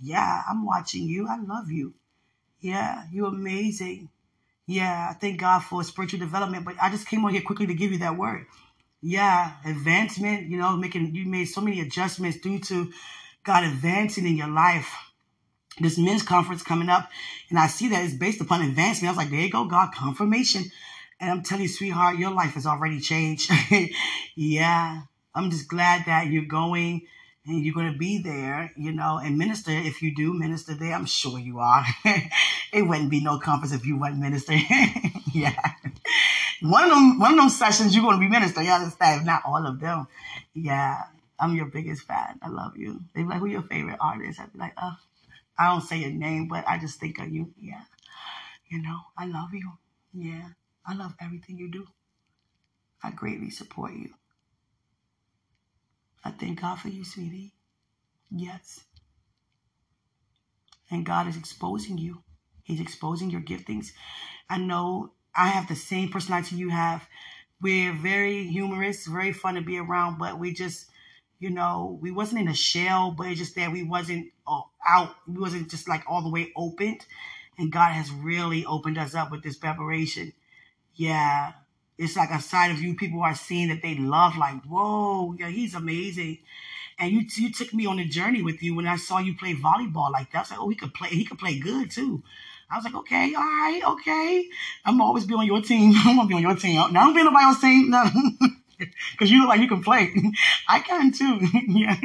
[0.00, 1.28] Yeah, I'm watching you.
[1.28, 1.94] I love you.
[2.60, 4.08] Yeah, you're amazing.
[4.66, 6.64] Yeah, I thank God for spiritual development.
[6.64, 8.46] But I just came on here quickly to give you that word.
[9.00, 10.48] Yeah, advancement.
[10.48, 12.92] You know, making you made so many adjustments due to
[13.44, 14.94] God advancing in your life.
[15.80, 17.08] This men's conference coming up,
[17.48, 19.08] and I see that it's based upon advancement.
[19.08, 20.64] I was like, there you go, God, confirmation.
[21.18, 23.50] And I'm telling you, sweetheart, your life has already changed.
[24.36, 25.02] yeah,
[25.34, 27.06] I'm just glad that you're going
[27.46, 29.72] and you're going to be there, you know, and minister.
[29.72, 31.84] If you do minister there, I'm sure you are.
[32.72, 34.52] it wouldn't be no conference if you weren't minister.
[35.32, 35.56] yeah.
[36.60, 38.62] One of them, one of them sessions, you're going to be minister.
[38.62, 39.26] You understand?
[39.26, 40.06] Not all of them.
[40.54, 41.02] Yeah.
[41.40, 42.38] I'm your biggest fan.
[42.40, 43.00] I love you.
[43.14, 44.38] They be like, who your favorite artist?
[44.38, 44.94] I'd be like, oh,
[45.58, 47.52] I don't say your name, but I just think of you.
[47.60, 47.82] Yeah.
[48.68, 49.72] You know, I love you.
[50.14, 50.50] Yeah.
[50.86, 51.86] I love everything you do.
[53.02, 54.10] I greatly support you.
[56.24, 57.52] I thank God for you, sweetie.
[58.30, 58.80] Yes.
[60.90, 62.22] And God is exposing you.
[62.62, 63.92] He's exposing your giftings.
[64.48, 67.06] I know I have the same personality you have.
[67.60, 70.86] We're very humorous, very fun to be around, but we just,
[71.38, 74.32] you know, we wasn't in a shell, but it's just that we wasn't
[74.86, 75.14] out.
[75.26, 77.04] We wasn't just like all the way opened.
[77.58, 80.32] And God has really opened us up with this preparation.
[80.94, 81.52] Yeah.
[82.02, 85.48] It's like a side of you people are seeing that they love, like, whoa, yeah,
[85.48, 86.38] he's amazing.
[86.98, 89.54] And you you took me on a journey with you when I saw you play
[89.54, 90.38] volleyball like that.
[90.38, 92.22] I was like, oh, he could play, he could play good too.
[92.70, 94.48] I was like, okay, all right, okay.
[94.84, 95.92] I'm always be on your team.
[96.04, 96.92] I'm gonna be on your team.
[96.92, 97.90] Now I'm being on my own team.
[97.90, 98.04] No.
[99.18, 100.12] Cause you look like you can play.
[100.68, 101.40] I can too.
[101.68, 101.96] yeah.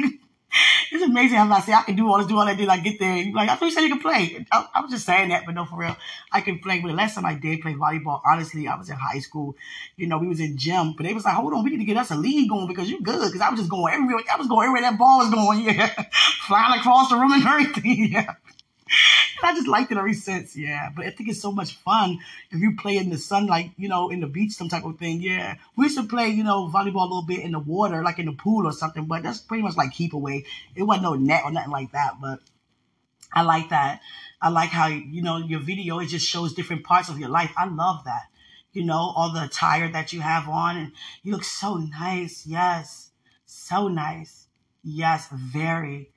[0.90, 2.78] It's amazing how I say I can do all this, do all that, did I
[2.78, 3.30] get there?
[3.32, 4.44] Like I thought you said you could play.
[4.50, 5.96] I, I, was just saying that, but no, for real,
[6.32, 6.80] I can play.
[6.80, 9.54] But the last time I did play volleyball, honestly, I was in high school.
[9.96, 11.84] You know, we was in gym, but they was like, "Hold on, we need to
[11.84, 14.24] get us a league going because you good." Because I was just going everywhere.
[14.32, 15.60] I was going everywhere that ball was going.
[15.60, 15.88] Yeah,
[16.46, 18.08] flying across the room and everything.
[18.12, 18.34] Yeah.
[19.42, 20.90] I just liked it ever since, yeah.
[20.94, 22.18] But I think it's so much fun
[22.50, 24.98] if you play in the sun, like, you know, in the beach, some type of
[24.98, 25.56] thing, yeah.
[25.76, 28.26] We used to play, you know, volleyball a little bit in the water, like in
[28.26, 30.44] the pool or something, but that's pretty much like keep away.
[30.74, 32.40] It wasn't no net or nothing like that, but
[33.32, 34.00] I like that.
[34.40, 37.52] I like how, you know, your video, it just shows different parts of your life.
[37.56, 38.24] I love that.
[38.72, 42.46] You know, all the attire that you have on, and you look so nice.
[42.46, 43.10] Yes.
[43.46, 44.46] So nice.
[44.84, 45.28] Yes.
[45.32, 46.10] Very,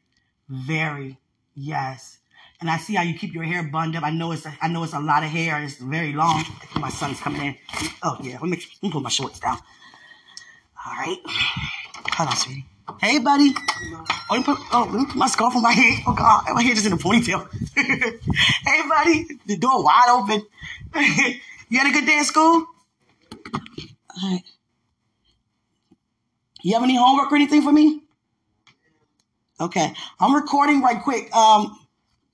[0.47, 1.17] very.
[1.55, 2.20] Yes
[2.61, 4.03] and I see how you keep your hair bunded up.
[4.03, 5.61] I know it's a, I know it's a lot of hair.
[5.61, 6.45] It's very long.
[6.79, 7.55] My son's coming in.
[8.03, 9.57] Oh yeah, let me, let me put my shorts down.
[10.85, 11.17] All right.
[12.13, 12.65] Hold on, sweetie.
[12.99, 13.53] Hey, buddy.
[13.55, 16.03] Oh, let me put, oh, let me put my scarf on my head.
[16.07, 17.47] Oh God, my hair just in a ponytail.
[17.75, 19.39] hey, buddy.
[19.47, 20.45] The door wide open.
[21.69, 22.67] you had a good day at school?
[24.21, 24.43] All right.
[26.63, 28.01] You have any homework or anything for me?
[29.59, 31.35] Okay, I'm recording right quick.
[31.35, 31.77] Um,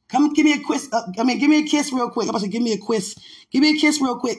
[0.09, 0.87] Come give me a kiss.
[0.91, 2.25] Uh, I mean, give me a kiss real quick.
[2.25, 3.15] I'm about to give me a kiss.
[3.51, 4.37] Give me a kiss real quick,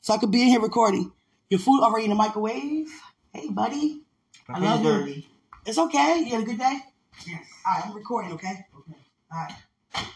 [0.00, 1.12] so I could be in here recording.
[1.50, 2.88] Your food already in the microwave.
[3.32, 4.02] Hey, buddy.
[4.48, 5.12] My I love dirty.
[5.12, 5.22] you.
[5.66, 6.20] It's okay.
[6.24, 6.78] You had a good day.
[7.26, 7.44] Yes.
[7.66, 8.32] All right, I'm recording.
[8.32, 8.66] Okay.
[8.78, 8.98] Okay.
[9.32, 10.06] All right.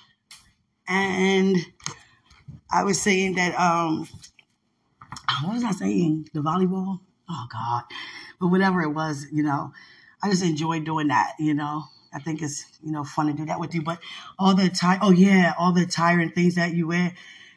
[0.89, 1.57] And
[2.71, 3.59] I was saying that.
[3.59, 4.09] Um,
[5.45, 6.29] what was I saying?
[6.33, 7.01] The volleyball.
[7.29, 7.83] Oh God.
[8.41, 9.73] But whatever it was, you know,
[10.23, 11.33] I just enjoyed doing that.
[11.39, 11.85] You know.
[12.15, 13.83] I think it's you know fun to do that with you.
[13.83, 13.99] But
[14.39, 17.15] all the time, oh yeah, all the attire and things that you wear,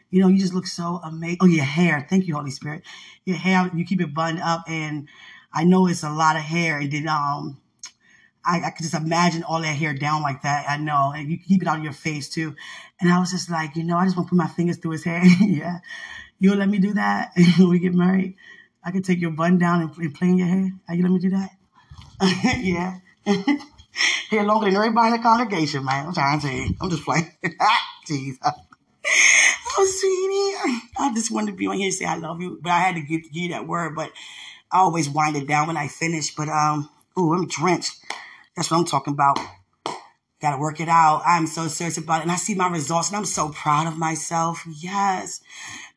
[0.10, 1.40] you know, you just look so amazing.
[1.42, 2.06] Oh, your hair.
[2.10, 2.84] Thank you, Holy Spirit.
[3.26, 5.10] Your hair, you keep it bun up, and
[5.54, 6.80] I know it's a lot of hair.
[6.80, 7.60] And then um,
[8.46, 10.70] I, I could just imagine all that hair down like that.
[10.70, 12.56] I know, and you keep it out of your face too.
[13.02, 14.92] And I was just like, you know, I just want to put my fingers through
[14.92, 15.22] his hair.
[15.42, 15.80] yeah,
[16.40, 18.36] you'll let me do that when we get married.
[18.84, 20.72] I can take your bun down and, and play in your hair.
[20.88, 21.50] Are you let me do that?
[22.62, 23.00] yeah.
[24.30, 26.08] Here longer than everybody in the congregation, man.
[26.08, 26.76] I'm trying to tell you.
[26.82, 27.32] I'm just playing.
[28.08, 28.38] Jeez.
[29.78, 30.82] Oh, sweetie.
[30.98, 32.96] I just wanted to be on here and say I love you, but I had
[32.96, 33.96] to give you that word.
[33.96, 34.12] But
[34.72, 36.34] I always wind it down when I finish.
[36.34, 37.94] But um, ooh, I'm drenched.
[38.56, 39.38] That's what I'm talking about.
[40.42, 41.24] Got to work it out.
[41.26, 43.98] I'm so serious about it, and I see my results, and I'm so proud of
[43.98, 44.64] myself.
[44.68, 45.42] Yes,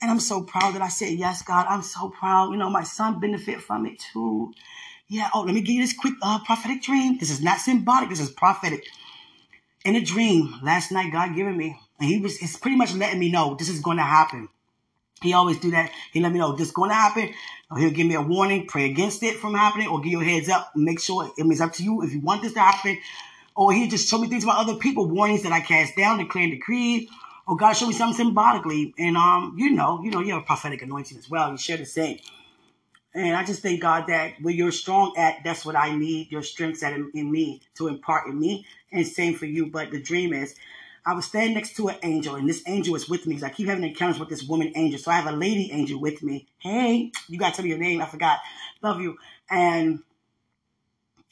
[0.00, 1.66] and I'm so proud that I said yes, God.
[1.68, 2.50] I'm so proud.
[2.52, 4.52] You know, my son benefit from it too.
[5.08, 5.30] Yeah.
[5.34, 7.18] Oh, let me give you this quick uh, prophetic dream.
[7.18, 8.10] This is not symbolic.
[8.10, 8.86] This is prophetic.
[9.84, 12.42] In a dream last night, God given me, and He was.
[12.42, 14.48] It's pretty much letting me know this is going to happen.
[15.22, 15.90] He always do that.
[16.12, 17.34] He let me know this is going to happen.
[17.76, 20.48] He'll give me a warning, pray against it from happening, or give you a heads
[20.48, 20.72] up.
[20.76, 22.98] Make sure it means up to you if you want this to happen.
[23.56, 26.44] Or he just show me things about other people, warnings that I cast down, declare
[26.44, 27.10] and decree.
[27.46, 28.94] Or God show me something symbolically.
[28.98, 31.50] And um, you know, you know, you have a prophetic anointing as well.
[31.50, 32.18] You share the same.
[33.14, 36.30] And I just thank God that where you're strong at, that's what I need.
[36.30, 39.66] Your strengths at in, in me to impart in me, and same for you.
[39.66, 40.54] But the dream is,
[41.06, 43.34] I was standing next to an angel, and this angel is with me.
[43.34, 46.00] Because I keep having encounters with this woman angel, so I have a lady angel
[46.00, 46.46] with me.
[46.58, 48.02] Hey, you got to tell me your name.
[48.02, 48.40] I forgot.
[48.82, 49.16] Love you.
[49.50, 50.00] And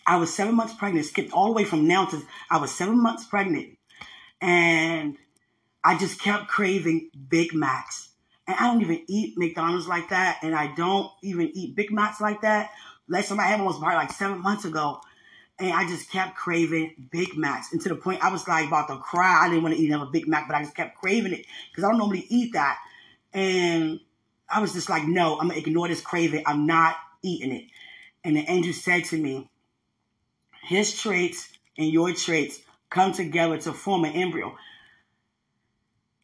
[0.06, 1.06] I was seven months pregnant.
[1.06, 3.76] Skipped all the way from now to I was seven months pregnant,
[4.40, 5.18] and
[5.84, 8.05] I just kept craving Big Macs.
[8.46, 10.38] And I don't even eat McDonald's like that.
[10.42, 12.70] And I don't even eat Big Macs like that.
[13.08, 15.00] Last time I had one was probably like seven months ago.
[15.58, 17.72] And I just kept craving Big Macs.
[17.72, 19.44] And to the point I was like about to cry.
[19.44, 21.84] I didn't want to eat another Big Mac, but I just kept craving it because
[21.84, 22.78] I don't normally eat that.
[23.32, 24.00] And
[24.48, 26.44] I was just like, no, I'm to ignore this craving.
[26.46, 27.64] I'm not eating it.
[28.24, 29.48] And the angel said to me,
[30.62, 34.56] his traits and your traits come together to form an embryo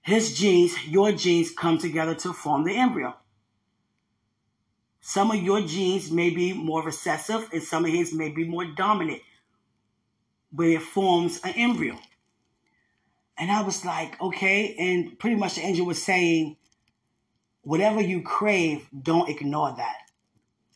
[0.03, 3.15] his genes, your genes come together to form the embryo.
[5.01, 8.65] Some of your genes may be more recessive and some of his may be more
[8.65, 9.23] dominant,
[10.53, 11.99] but it forms an embryo.
[13.39, 14.77] And I was like, okay.
[14.79, 16.57] And pretty much the angel was saying,
[17.63, 19.97] whatever you crave, don't ignore that.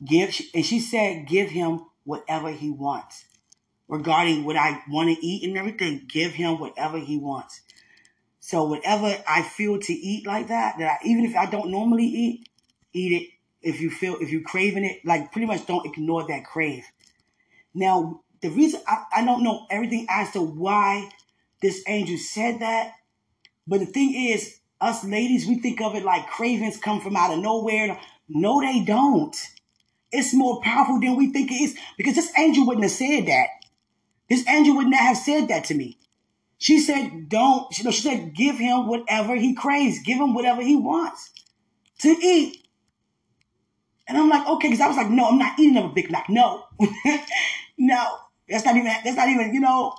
[0.05, 3.24] Give, and she said, give him whatever he wants.
[3.89, 7.61] Regarding what I want to eat and everything, give him whatever he wants.
[8.47, 12.05] So whatever I feel to eat like that, that I, even if I don't normally
[12.05, 12.49] eat,
[12.92, 13.28] eat it.
[13.61, 16.84] If you feel, if you're craving it, like pretty much don't ignore that crave.
[17.74, 21.11] Now, the reason I, I don't know everything as to why
[21.61, 22.92] this angel said that,
[23.66, 27.32] but the thing is, us ladies, we think of it like cravings come from out
[27.32, 27.99] of nowhere.
[28.28, 29.36] No, they don't.
[30.12, 33.49] It's more powerful than we think it is because this angel wouldn't have said that.
[34.28, 35.99] This angel would not have said that to me.
[36.59, 39.98] She said, don't, she said, give him whatever he craves.
[40.02, 41.30] Give him whatever he wants
[42.00, 42.66] to eat.
[44.09, 46.28] And I'm like, okay, because I was like, no, I'm not eating a Big Mac.
[46.28, 46.64] No,
[47.78, 49.94] no, that's not even, that's not even, you know,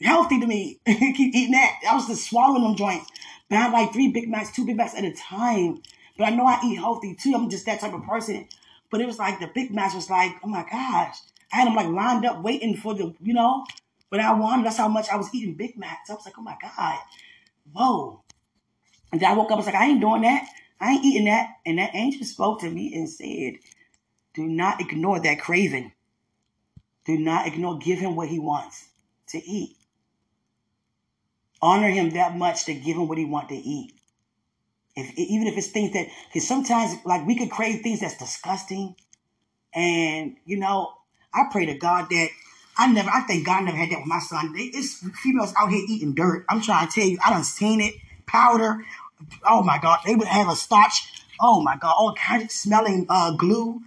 [0.00, 0.80] healthy to me.
[0.86, 1.80] Keep eating that.
[1.88, 3.10] I was just swallowing them joints.
[3.48, 5.82] But I had like three Big Macs, two Big Macs at a time.
[6.16, 7.32] But I know I eat healthy too.
[7.34, 8.46] I'm just that type of person.
[8.90, 11.16] But it was like the Big Macs was like, oh my gosh.
[11.52, 13.64] I had them like lined up waiting for the, you know,
[14.10, 16.10] but I wanted, that's how much I was eating Big Macs.
[16.10, 16.98] I was like, oh my God,
[17.72, 18.22] whoa.
[19.12, 20.48] And then I woke up, I was like, I ain't doing that.
[20.80, 21.48] I ain't eating that.
[21.64, 23.54] And that angel spoke to me and said,
[24.34, 25.92] do not ignore that craving.
[27.04, 28.88] Do not ignore, give him what he wants
[29.28, 29.76] to eat.
[31.62, 33.94] Honor him that much to give him what he wants to eat.
[34.96, 38.96] If, even if it's things that, because sometimes like we could crave things that's disgusting.
[39.74, 40.92] And, you know,
[41.32, 42.28] I pray to God that
[42.76, 44.52] I never, I think God never had that with my son.
[44.56, 46.44] It's females out here eating dirt.
[46.48, 47.94] I'm trying to tell you, I done seen it.
[48.26, 48.84] Powder.
[49.44, 49.98] Oh my God.
[50.06, 51.24] They would have a starch.
[51.40, 51.94] Oh my God.
[51.98, 53.82] All kinds of smelling uh, glue.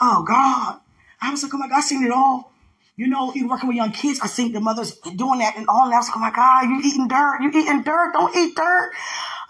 [0.00, 0.80] Oh God.
[1.20, 2.52] I was like, oh my God, I seen it all.
[2.96, 5.88] You know, even working with young kids, I seen the mothers doing that and all
[5.88, 5.94] that.
[5.94, 7.38] I was like, oh my God, you eating dirt.
[7.40, 8.12] You eating dirt.
[8.12, 8.92] Don't eat dirt.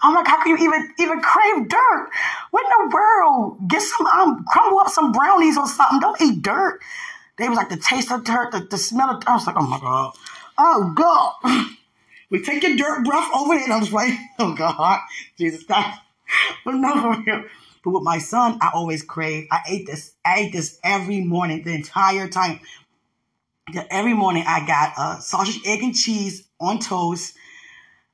[0.01, 2.09] I'm like, how can you even even crave dirt?
[2.51, 3.59] What in the world?
[3.67, 5.99] Get some um crumble up some brownies or something.
[5.99, 6.81] Don't eat dirt.
[7.37, 9.29] They was like the taste of dirt, the, the smell of dirt.
[9.29, 10.13] I was like, oh my God.
[10.57, 11.67] Oh God.
[12.31, 13.65] We take your dirt breath over there.
[13.65, 14.99] And I was like, oh God,
[15.37, 15.99] Jesus Christ.
[16.65, 17.43] But no, for real.
[17.83, 19.47] But with my son, I always crave.
[19.51, 20.13] I ate this.
[20.25, 22.59] I ate this every morning, the entire time.
[23.91, 27.35] Every morning, I got a sausage, egg, and cheese on toast.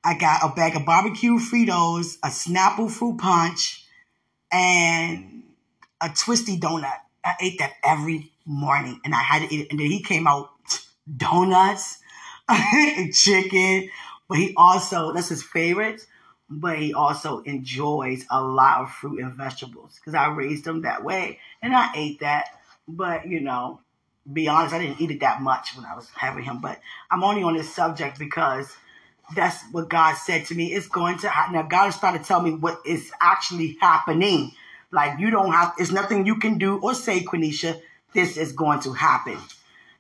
[0.04, 3.86] I got a bag of barbecue Fritos, a Snapple fruit punch,
[4.52, 5.44] and
[6.02, 6.98] a twisty donut.
[7.24, 9.68] I ate that every morning, and I had to eat it.
[9.72, 10.52] And then he came out
[11.18, 11.98] donuts,
[12.50, 13.90] and chicken,
[14.28, 16.06] but he also that's his favorite.
[16.50, 21.04] But he also enjoys a lot of fruit and vegetables because I raised him that
[21.04, 22.60] way, and I ate that.
[22.88, 23.80] But you know,
[24.32, 26.60] be honest, I didn't eat it that much when I was having him.
[26.60, 26.80] But
[27.10, 28.72] I'm only on this subject because
[29.36, 30.74] that's what God said to me.
[30.74, 31.54] It's going to happen.
[31.54, 34.52] Now God is trying to tell me what is actually happening.
[34.92, 37.80] Like you don't have, it's nothing you can do or say, Quenisha
[38.14, 39.38] this is going to happen.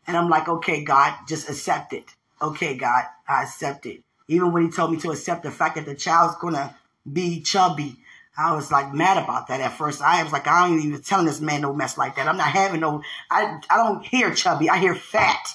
[0.08, 2.06] And I'm like, okay, God, just accept it.
[2.42, 4.04] Okay, God, I accept it.
[4.28, 6.74] Even when he told me to accept the fact that the child's going to
[7.12, 7.98] be chubby,
[8.38, 10.02] I was like mad about that at first.
[10.02, 12.28] I was like, I ain't even telling this man no mess like that.
[12.28, 14.70] I'm not having no, I, I don't hear chubby.
[14.70, 15.54] I hear fat.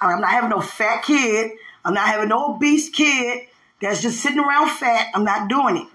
[0.00, 1.52] I'm not having no fat kid.
[1.84, 3.46] I'm not having no obese kid
[3.80, 5.08] that's just sitting around fat.
[5.14, 5.88] I'm not doing it.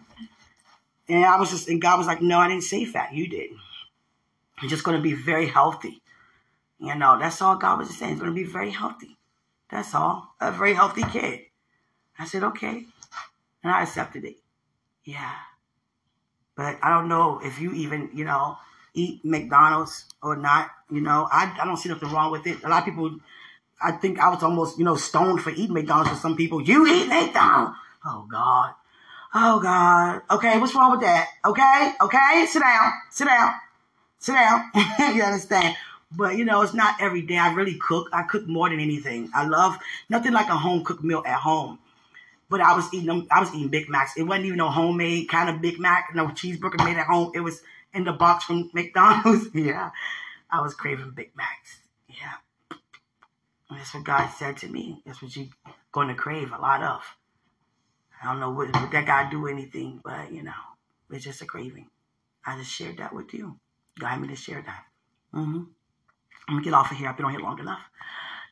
[1.09, 3.13] And I was just, and God was like, no, I didn't say fat.
[3.13, 3.51] You did.
[4.61, 6.01] You're just going to be very healthy.
[6.83, 8.11] You know, that's all God was saying.
[8.11, 9.15] He's going to be very healthy.
[9.71, 10.35] That's all.
[10.41, 11.39] A very healthy kid.
[12.19, 12.85] I said, okay.
[13.63, 14.35] And I accepted it.
[15.05, 15.31] Yeah.
[16.57, 18.57] But I don't know if you even, you know,
[18.93, 20.71] eat McDonald's or not.
[20.91, 22.61] You know, I, I don't see nothing wrong with it.
[22.65, 23.17] A lot of people,
[23.81, 26.61] I think I was almost, you know, stoned for eating McDonald's for some people.
[26.61, 27.77] You eat McDonald's.
[28.05, 28.73] Oh, God.
[29.33, 30.21] Oh, God.
[30.29, 31.29] Okay, what's wrong with that?
[31.45, 33.53] Okay, okay, sit down, sit down,
[34.19, 34.69] sit down.
[35.15, 35.77] you understand?
[36.15, 37.37] But you know, it's not every day.
[37.37, 38.09] I really cook.
[38.13, 39.29] I cook more than anything.
[39.33, 39.77] I love
[40.09, 41.79] nothing like a home cooked meal at home.
[42.49, 43.27] But I was eating them.
[43.31, 44.15] I was eating Big Macs.
[44.15, 47.31] It wasn't even no homemade kind of Big Mac, no cheeseburger made at home.
[47.33, 47.61] It was
[47.93, 49.47] in the box from McDonald's.
[49.53, 49.91] yeah,
[50.51, 51.79] I was craving Big Macs.
[52.07, 52.33] Yeah,
[53.69, 55.01] and that's what God said to me.
[55.05, 55.47] That's what you're
[55.91, 57.01] going to crave a lot of.
[58.21, 60.53] I don't know what, that guy do anything, but you know,
[61.09, 61.89] it's just a craving.
[62.45, 63.59] I just shared that with you.
[63.99, 64.85] God me to share that.
[65.33, 65.63] Mm-hmm.
[66.47, 67.09] I'm gonna get off of here.
[67.09, 67.81] I've been on here long enough.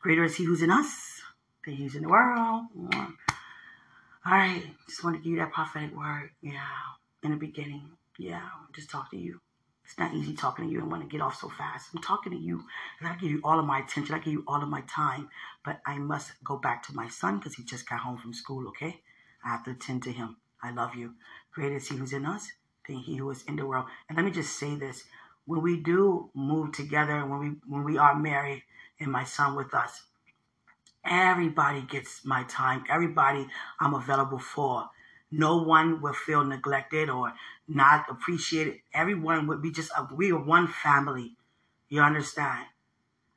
[0.02, 1.22] Greater is He who's in us
[1.66, 2.66] than He's in the world.
[4.24, 6.30] All right, just want to give you that prophetic word.
[6.42, 6.62] Yeah,
[7.24, 7.90] in the beginning.
[8.18, 9.40] Yeah, just talk to you.
[9.84, 11.88] It's not easy talking to you and want to get off so fast.
[11.94, 12.64] I'm talking to you
[13.00, 14.16] and I give you all of my attention.
[14.16, 15.30] I give you all of my time.
[15.66, 18.68] But I must go back to my son because he just got home from school,
[18.70, 19.02] okay?
[19.44, 20.38] I have to attend to him.
[20.64, 21.16] I love you.
[21.52, 22.48] Greater is he who's in us
[22.88, 23.88] than he who is in the world.
[24.08, 25.04] And let me just say this.
[25.52, 28.64] When we do move together, when we when we are married
[29.02, 30.04] and my son with us,
[31.04, 32.86] everybody gets my time.
[32.90, 33.48] Everybody
[33.78, 34.90] I'm available for.
[35.30, 37.34] No one will feel neglected or
[37.68, 38.80] not appreciated.
[38.94, 41.36] Everyone would be just, a, we are one family.
[41.90, 42.68] You understand?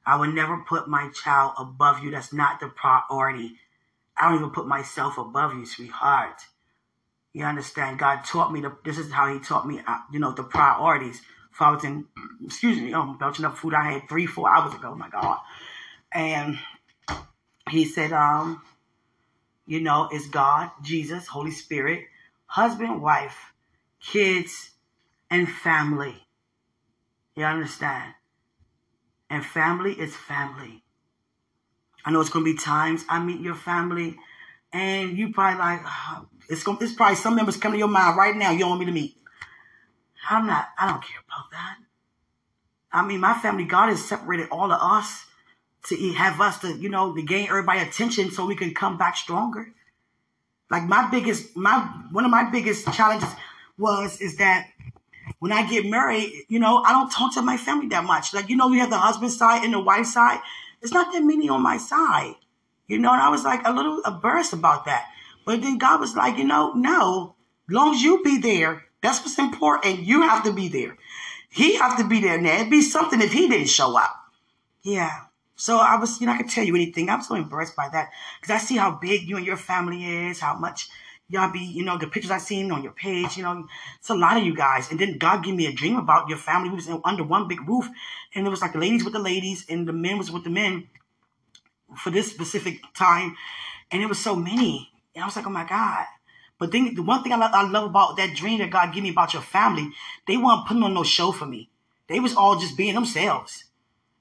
[0.06, 2.12] I would never put my child above you.
[2.12, 3.56] That's not the priority.
[4.16, 6.42] I don't even put myself above you, sweetheart.
[7.32, 7.98] You understand?
[7.98, 11.20] God taught me, this is how he taught me, uh, you know, the priorities.
[11.54, 12.06] If I was in,
[12.44, 14.90] excuse me, I'm belching up food I had three, four hours ago.
[14.90, 15.38] Oh my God.
[16.12, 16.58] And
[17.70, 18.60] he said, um,
[19.64, 22.06] you know, it's God, Jesus, Holy Spirit,
[22.46, 23.52] husband, wife,
[24.00, 24.70] kids,
[25.30, 26.26] and family.
[27.36, 28.14] You understand?
[29.30, 30.82] And family is family.
[32.04, 34.16] I know it's going to be times I meet your family,
[34.72, 36.78] and you probably like, oh, it's going.
[36.80, 38.50] It's probably some members coming to your mind right now.
[38.50, 39.16] You don't want me to meet.
[40.28, 40.68] I'm not.
[40.78, 41.76] I don't care about that.
[42.92, 43.64] I mean, my family.
[43.64, 45.24] God has separated all of us
[45.86, 49.16] to have us to, you know, to gain everybody attention so we can come back
[49.16, 49.68] stronger.
[50.70, 51.78] Like my biggest, my
[52.10, 53.28] one of my biggest challenges
[53.76, 54.68] was is that
[55.38, 58.32] when I get married, you know, I don't talk to my family that much.
[58.32, 60.40] Like, you know, we have the husband side and the wife side.
[60.80, 62.34] It's not that many on my side.
[62.86, 65.06] You know, and I was like a little embarrassed about that.
[65.44, 67.34] But then God was like, you know, no,
[67.68, 70.00] long as you be there, that's what's important.
[70.00, 70.96] You have to be there.
[71.50, 72.56] He have to be there now.
[72.56, 74.16] It'd be something if he didn't show up.
[74.82, 75.10] Yeah.
[75.56, 77.10] So I was, you know, I could tell you anything.
[77.10, 78.08] I'm so embarrassed by that
[78.40, 80.88] because I see how big you and your family is, how much
[81.28, 83.66] y'all be, you know, the pictures I seen on your page, you know,
[83.98, 84.90] it's a lot of you guys.
[84.90, 86.70] And then God gave me a dream about your family.
[86.70, 87.86] We was under one big roof
[88.34, 90.50] and it was like the ladies with the ladies and the men was with the
[90.50, 90.88] men
[91.94, 93.36] for this specific time.
[93.90, 94.90] And it was so many.
[95.14, 96.06] And I was like, oh my God.
[96.64, 99.02] But then the one thing I love, I love about that dream that God gave
[99.02, 99.90] me about your family,
[100.26, 101.68] they weren't putting on no show for me.
[102.08, 103.64] They was all just being themselves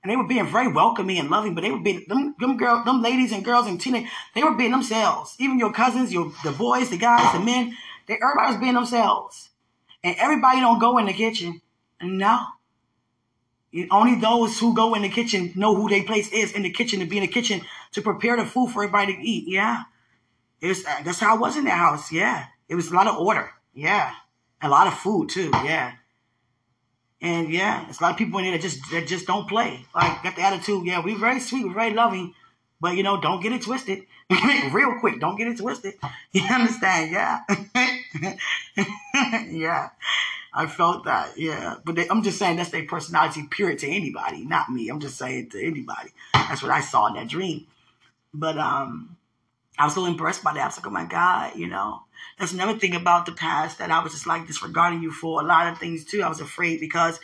[0.04, 2.84] and they were being very welcoming and loving, but they were being them, them girl,
[2.84, 5.36] them ladies and girls and teenage, they were being themselves.
[5.40, 7.78] Even your cousins, your the boys, the guys, the men,
[8.08, 9.50] they everybody was being themselves.
[10.04, 11.62] And everybody don't go in the kitchen.
[12.02, 12.48] No.
[13.90, 17.00] Only those who go in the kitchen know who their place is in the kitchen
[17.00, 17.62] to be in the kitchen
[17.94, 19.46] to prepare the food for everybody to eat.
[19.48, 19.84] Yeah.
[20.64, 22.10] It was, that's how it was in that house.
[22.10, 22.46] Yeah.
[22.70, 23.52] It was a lot of order.
[23.74, 24.14] Yeah.
[24.62, 25.50] A lot of food too.
[25.52, 25.92] Yeah.
[27.22, 29.86] And yeah, it's a lot of people in there that just that just don't play.
[29.94, 32.34] Like got the attitude, yeah, we very sweet, we're very loving,
[32.82, 34.04] but you know, don't get it twisted.
[34.72, 35.96] Real quick, don't get it twisted.
[36.32, 37.12] You understand?
[37.12, 37.40] Yeah.
[39.50, 39.90] yeah.
[40.54, 41.76] I felt that, yeah.
[41.84, 44.90] But they, I'm just saying that's their personality, period, to anybody, not me.
[44.90, 46.10] I'm just saying to anybody.
[46.34, 47.68] That's what I saw in that dream.
[48.34, 49.18] But um,
[49.78, 50.62] I was so impressed by that.
[50.62, 52.04] I was like, oh my God, you know.
[52.40, 55.46] That's another thing about the past that I was just like disregarding you for a
[55.46, 56.22] lot of things too.
[56.22, 57.20] I was afraid because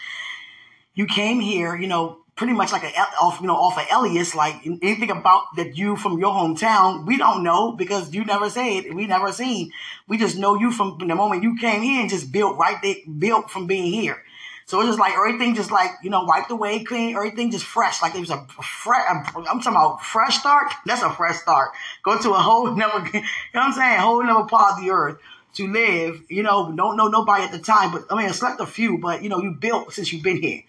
[0.94, 4.34] you came here, you know, pretty much like a off, you know, off of Elias,
[4.34, 8.94] like anything about that you from your hometown, we don't know because you never said,
[8.94, 9.72] we never seen.
[10.08, 12.96] We just know you from the moment you came here and just built right there,
[13.18, 14.24] built from being here.
[14.70, 18.04] So it's just like everything just like, you know, wiped away, clean, everything just fresh.
[18.04, 20.72] Like it was a fresh, I'm talking about fresh start.
[20.86, 21.72] That's a fresh start.
[22.04, 23.22] Go to a whole never, you know
[23.54, 24.00] what I'm saying?
[24.00, 25.18] Whole never part of the earth
[25.56, 26.22] to live.
[26.30, 29.00] You know, don't know nobody at the time, but I mean, I slept a few,
[29.00, 30.62] but you know, you built since you've been here.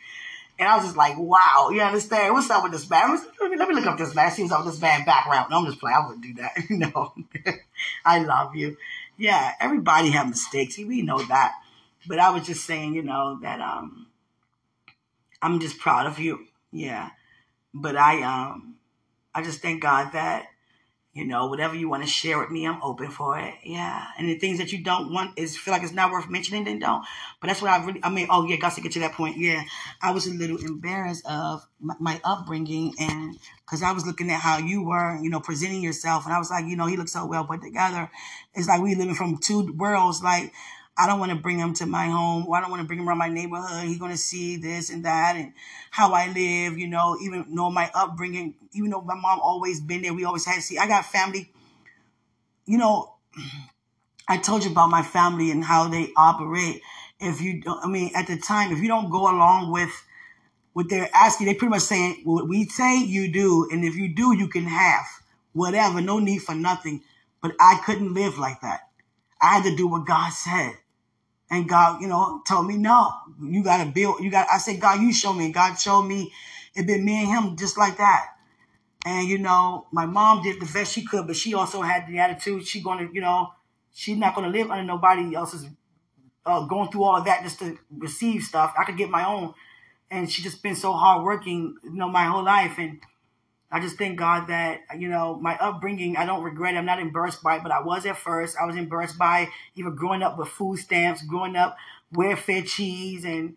[0.58, 2.32] And I was just like, wow, you understand?
[2.32, 3.18] What's up with this man?
[3.38, 5.48] Let me, look up this man, see what's up with this man background.
[5.50, 5.98] No, I'm just playing.
[5.98, 6.56] I wouldn't do that.
[6.70, 7.12] no,
[8.06, 8.78] I love you.
[9.18, 10.78] Yeah, everybody have mistakes.
[10.78, 11.52] We know that.
[12.06, 14.06] But I was just saying, you know, that um
[15.42, 16.46] I'm just proud of you.
[16.72, 17.10] Yeah.
[17.72, 18.76] But I um
[19.34, 20.46] I just thank God that
[21.12, 23.54] you know, whatever you want to share with me, I'm open for it.
[23.64, 24.06] Yeah.
[24.16, 26.78] And the things that you don't want is feel like it's not worth mentioning, then
[26.78, 27.04] don't.
[27.40, 29.36] But that's what I really, I mean, oh yeah, got to get to that point.
[29.36, 29.64] Yeah.
[30.00, 34.40] I was a little embarrassed of my, my upbringing and because I was looking at
[34.40, 36.26] how you were, you know, presenting yourself.
[36.26, 38.08] And I was like, you know, he looks so well put together.
[38.54, 40.22] It's like we living from two worlds.
[40.22, 40.52] Like,
[41.00, 42.98] I don't want to bring him to my home or I don't want to bring
[42.98, 43.84] him around my neighborhood.
[43.84, 45.54] He's going to see this and that and
[45.90, 50.02] how I live, you know, even know my upbringing, even though my mom always been
[50.02, 50.12] there.
[50.12, 51.50] We always had, to see, I got family,
[52.66, 53.14] you know,
[54.28, 56.82] I told you about my family and how they operate.
[57.18, 59.90] If you, I mean, at the time, if you don't go along with
[60.72, 63.68] what they're asking, they pretty much saying, what we say, you do.
[63.72, 65.04] And if you do, you can have
[65.52, 67.02] whatever, no need for nothing.
[67.42, 68.88] But I couldn't live like that.
[69.40, 70.74] I had to do what God said.
[71.50, 74.20] And God, you know, told me, no, you got to build.
[74.20, 75.50] You got, I said, God, you show me.
[75.50, 76.32] God showed me
[76.74, 78.26] it been me and him just like that.
[79.04, 82.18] And, you know, my mom did the best she could, but she also had the
[82.18, 83.48] attitude she going to, you know,
[83.92, 85.66] she's not going to live under nobody else's
[86.46, 88.74] uh, going through all of that just to receive stuff.
[88.78, 89.54] I could get my own.
[90.10, 92.74] And she just been so hardworking, you know, my whole life.
[92.78, 93.00] And
[93.72, 96.78] I just thank God that, you know, my upbringing, I don't regret it.
[96.78, 98.56] I'm not embarrassed by it, but I was at first.
[98.60, 101.76] I was embarrassed by even growing up with food stamps, growing up
[102.12, 103.56] welfare cheese and,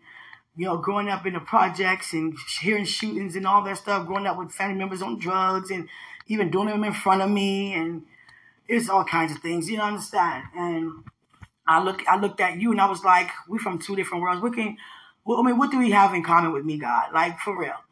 [0.56, 4.26] you know, growing up in the projects and hearing shootings and all that stuff, growing
[4.26, 5.88] up with family members on drugs and
[6.28, 7.74] even doing them in front of me.
[7.74, 8.04] And
[8.68, 10.44] it's all kinds of things, you know, understand?
[10.56, 10.92] And
[11.66, 14.40] I look, I looked at you and I was like, we're from two different worlds.
[14.40, 14.76] We can,
[15.24, 17.12] well, I mean, what do we have in common with me, God?
[17.12, 17.83] Like for real.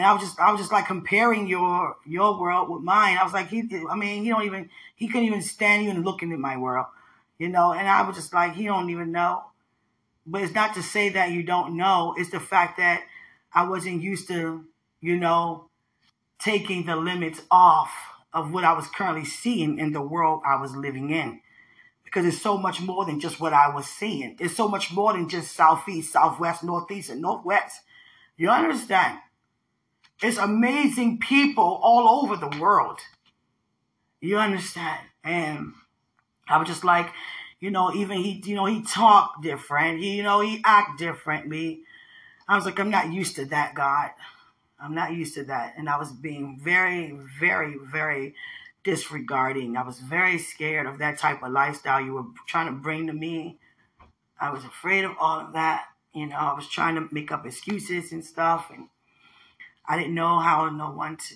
[0.00, 3.18] And I was just, I was just like comparing your your world with mine.
[3.18, 6.32] I was like, he, I mean, he don't even, he couldn't even stand even looking
[6.32, 6.86] at my world,
[7.38, 7.74] you know.
[7.74, 9.42] And I was just like, he don't even know.
[10.26, 12.14] But it's not to say that you don't know.
[12.16, 13.02] It's the fact that
[13.52, 14.64] I wasn't used to,
[15.02, 15.68] you know,
[16.38, 17.92] taking the limits off
[18.32, 21.42] of what I was currently seeing in the world I was living in
[22.06, 24.38] because it's so much more than just what I was seeing.
[24.40, 27.82] It's so much more than just southeast, southwest, northeast, and northwest.
[28.38, 29.18] You understand?
[30.22, 33.00] It's amazing people all over the world.
[34.20, 35.00] You understand?
[35.24, 35.72] And
[36.48, 37.10] I was just like,
[37.58, 40.00] you know, even he, you know, he talked different.
[40.00, 41.82] He, you know, he act differently.
[42.48, 44.10] I was like, I'm not used to that, God.
[44.78, 45.74] I'm not used to that.
[45.76, 48.34] And I was being very, very, very
[48.82, 49.76] disregarding.
[49.76, 53.12] I was very scared of that type of lifestyle you were trying to bring to
[53.12, 53.58] me.
[54.40, 55.84] I was afraid of all of that.
[56.14, 58.88] You know, I was trying to make up excuses and stuff, and
[59.90, 61.34] I didn't know how no one to,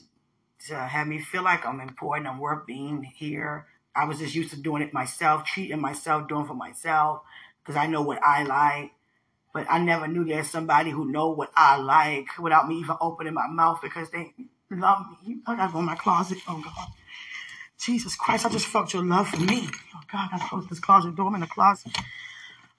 [0.69, 3.67] to have me feel like I'm important, I'm worth being here.
[3.97, 7.23] I was just used to doing it myself, treating myself, doing for myself,
[7.61, 8.93] because I know what I like.
[9.53, 13.35] But I never knew there's somebody who know what I like without me even opening
[13.35, 14.33] my mouth because they
[14.71, 15.39] love me.
[15.49, 16.39] I gotta go in my closet.
[16.47, 16.89] Oh God.
[17.81, 19.69] Jesus Christ, I just felt your love for me.
[19.97, 21.27] Oh God, I closed this closet door.
[21.27, 21.93] I'm in the closet.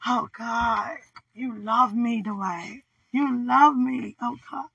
[0.07, 0.99] Oh God,
[1.33, 2.83] you love me, Dwight.
[3.11, 4.15] You love me.
[4.21, 4.67] Oh God.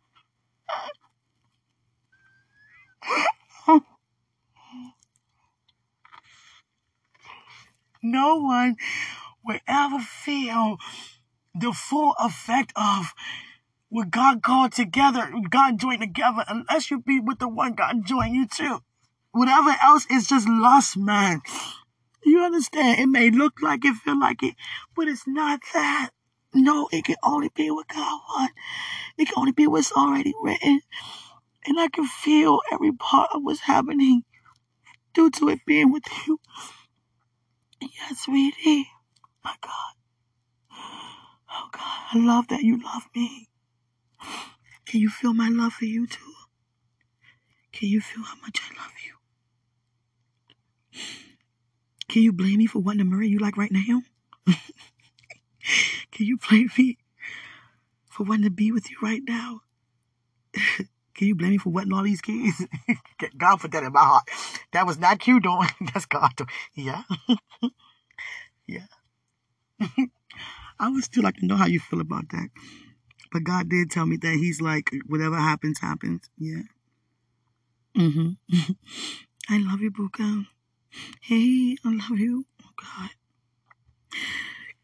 [8.03, 8.77] No one
[9.45, 10.79] will ever feel
[11.55, 13.13] the full effect of
[13.89, 18.35] what God called together, God joined together, unless you be with the one God joined
[18.35, 18.83] you to.
[19.33, 21.43] Whatever else is just lust, man.
[22.25, 23.01] You understand?
[23.01, 24.55] It may look like it, feel like it,
[24.95, 26.11] but it's not that.
[26.55, 28.55] No, it can only be what God wants.
[29.19, 30.81] It can only be what's already written.
[31.67, 34.25] And I can feel every part of what's happening
[35.15, 36.41] due to it being with you.
[37.81, 38.89] Yes, sweetie.
[39.45, 39.95] My God.
[41.51, 41.83] Oh, God.
[42.15, 43.49] I love that you love me.
[44.87, 46.35] Can you feel my love for you, too?
[47.73, 49.15] Can you feel how much I love you?
[52.09, 54.03] Can you blame me for wanting to marry you like right now?
[56.13, 56.99] Can you blame me
[58.11, 59.61] for wanting to be with you right now?
[61.15, 62.65] Can you blame me for wanting all these kids?
[63.37, 64.25] God put that in my heart.
[64.73, 65.69] That was not you doing.
[65.93, 66.49] That's God doing.
[66.75, 67.03] Yeah.
[68.67, 68.87] yeah.
[70.79, 72.49] I would still like to know how you feel about that.
[73.33, 76.31] But God did tell me that He's like, whatever happens, happens.
[76.39, 76.63] Yeah.
[77.97, 78.31] Mm-hmm.
[79.49, 80.47] I love you, Buka.
[81.21, 82.47] Hey, I love you.
[82.65, 83.11] Oh, God.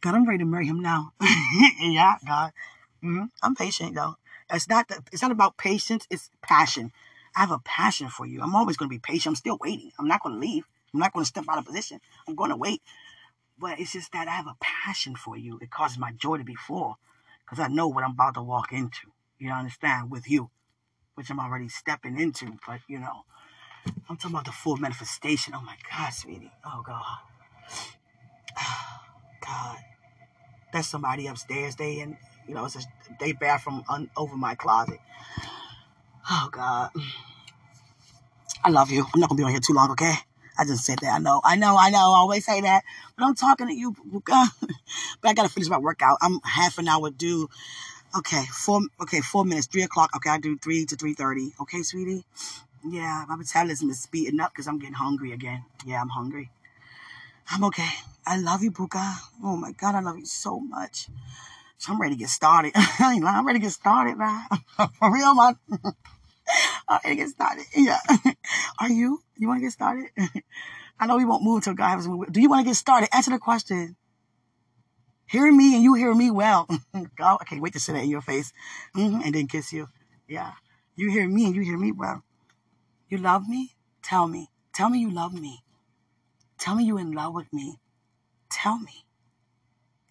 [0.01, 1.13] God, I'm ready to marry him now.
[1.81, 2.53] yeah, God.
[3.03, 3.25] Mm-hmm.
[3.43, 4.17] I'm patient, though.
[4.53, 6.07] It's not the, it's not about patience.
[6.11, 6.93] It's passion.
[7.35, 8.41] I have a passion for you.
[8.43, 9.33] I'm always going to be patient.
[9.33, 9.93] I'm still waiting.
[9.99, 10.65] I'm not going to leave.
[10.93, 12.01] I'm not going to step out of position.
[12.29, 12.83] I'm going to wait.
[13.59, 15.59] But it's just that I have a passion for you.
[15.61, 16.99] It causes my joy to be full
[17.45, 19.09] because I know what I'm about to walk into.
[19.39, 20.11] You understand?
[20.11, 20.51] With you,
[21.15, 22.59] which I'm already stepping into.
[22.67, 23.25] But, you know,
[24.09, 25.55] I'm talking about the full manifestation.
[25.57, 26.53] Oh my God, sweetie.
[26.65, 27.05] Oh God.
[29.47, 29.79] God.
[30.73, 31.77] That's somebody upstairs.
[31.77, 32.19] They in,
[32.49, 32.81] you know, it's a
[33.21, 35.01] they bathroom un, over my closet.
[36.31, 36.91] Oh God.
[38.65, 39.07] I love you.
[39.15, 40.15] I'm not gonna be on here too long, okay?
[40.59, 41.15] I just said that.
[41.15, 41.41] I know.
[41.45, 41.77] I know.
[41.79, 41.99] I know.
[41.99, 42.83] I always say that.
[43.17, 43.95] But I'm talking to you.
[44.27, 46.19] but I gotta finish my workout.
[46.23, 47.49] I'm half an hour due.
[48.19, 48.81] Okay, four.
[49.01, 49.67] Okay, four minutes.
[49.69, 50.11] Three o'clock.
[50.17, 51.53] Okay, I do three to three thirty.
[51.61, 52.25] Okay, sweetie.
[52.89, 55.65] Yeah, my metabolism is speeding up because I'm getting hungry again.
[55.87, 56.51] Yeah, I'm hungry.
[57.51, 57.89] I'm okay.
[58.27, 59.19] I love you, Buka.
[59.43, 61.09] Oh my God, I love you so much.
[61.79, 62.73] So I'm ready to get started.
[62.99, 64.47] I'm ready to get started, man.
[64.99, 65.57] For real, man.
[66.89, 67.65] I'm ready to get started.
[67.75, 67.99] Yeah.
[68.81, 69.21] Are you?
[69.37, 70.11] You want to get started?
[70.99, 72.33] I know we won't move until God has moved.
[72.33, 73.15] Do you want to get started?
[73.15, 73.97] Answer the question.
[75.27, 76.69] Hear me and you hear me well.
[77.19, 78.53] God, I can't wait to say that in your face
[78.97, 79.89] mm-hmm, and then kiss you.
[80.29, 80.53] Yeah.
[80.95, 82.23] You hear me and you hear me well.
[83.09, 83.75] You love me?
[84.03, 84.51] Tell me.
[84.73, 85.65] Tell me you love me.
[86.59, 87.81] Tell me you're in love with me.
[88.51, 89.05] Tell me.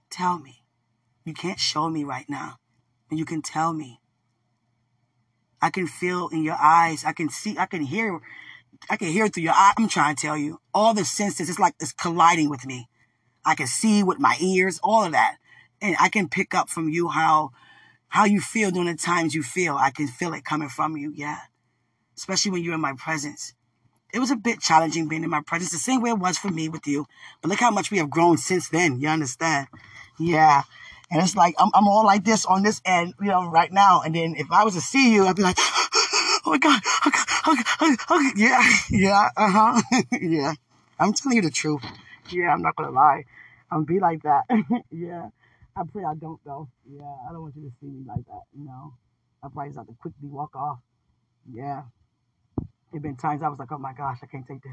[0.10, 0.64] Tell me.
[1.26, 2.58] You can't show me right now,
[3.10, 4.00] but you can tell me.
[5.62, 7.04] I can feel in your eyes.
[7.04, 8.22] I can see, I can hear,
[8.88, 9.74] I can hear through your eye.
[9.78, 10.60] I'm trying to tell you.
[10.74, 12.88] All the senses, it's like it's colliding with me.
[13.44, 15.38] I can see with my ears, all of that.
[15.82, 17.52] And I can pick up from you how
[18.10, 19.76] how you feel during the times you feel.
[19.76, 21.40] I can feel it coming from you, yeah.
[22.16, 23.55] Especially when you're in my presence.
[24.16, 26.50] It was a bit challenging being in my presence, the same way it was for
[26.50, 27.06] me with you.
[27.42, 29.02] But look how much we have grown since then.
[29.02, 29.68] You understand?
[30.18, 30.62] Yeah.
[31.12, 34.02] And it's like, I'm, I'm all like this on this end, you know, right now.
[34.02, 37.28] And then if I was to see you, I'd be like, oh my God, God,
[37.82, 38.34] oh God.
[38.38, 39.82] yeah, yeah, uh huh,
[40.22, 40.54] yeah.
[40.98, 41.84] I'm telling you the truth.
[42.32, 43.26] Yeah, I'm not gonna lie.
[43.70, 44.44] I'm be like that.
[44.92, 45.30] yeah.
[45.76, 46.70] I pray I don't though.
[46.90, 48.94] Yeah, I don't want you to see me like that, you know.
[49.44, 50.80] I probably just have to quickly walk off.
[51.52, 51.84] Yeah.
[52.96, 54.72] There been times I was like, oh my gosh, I can't take this.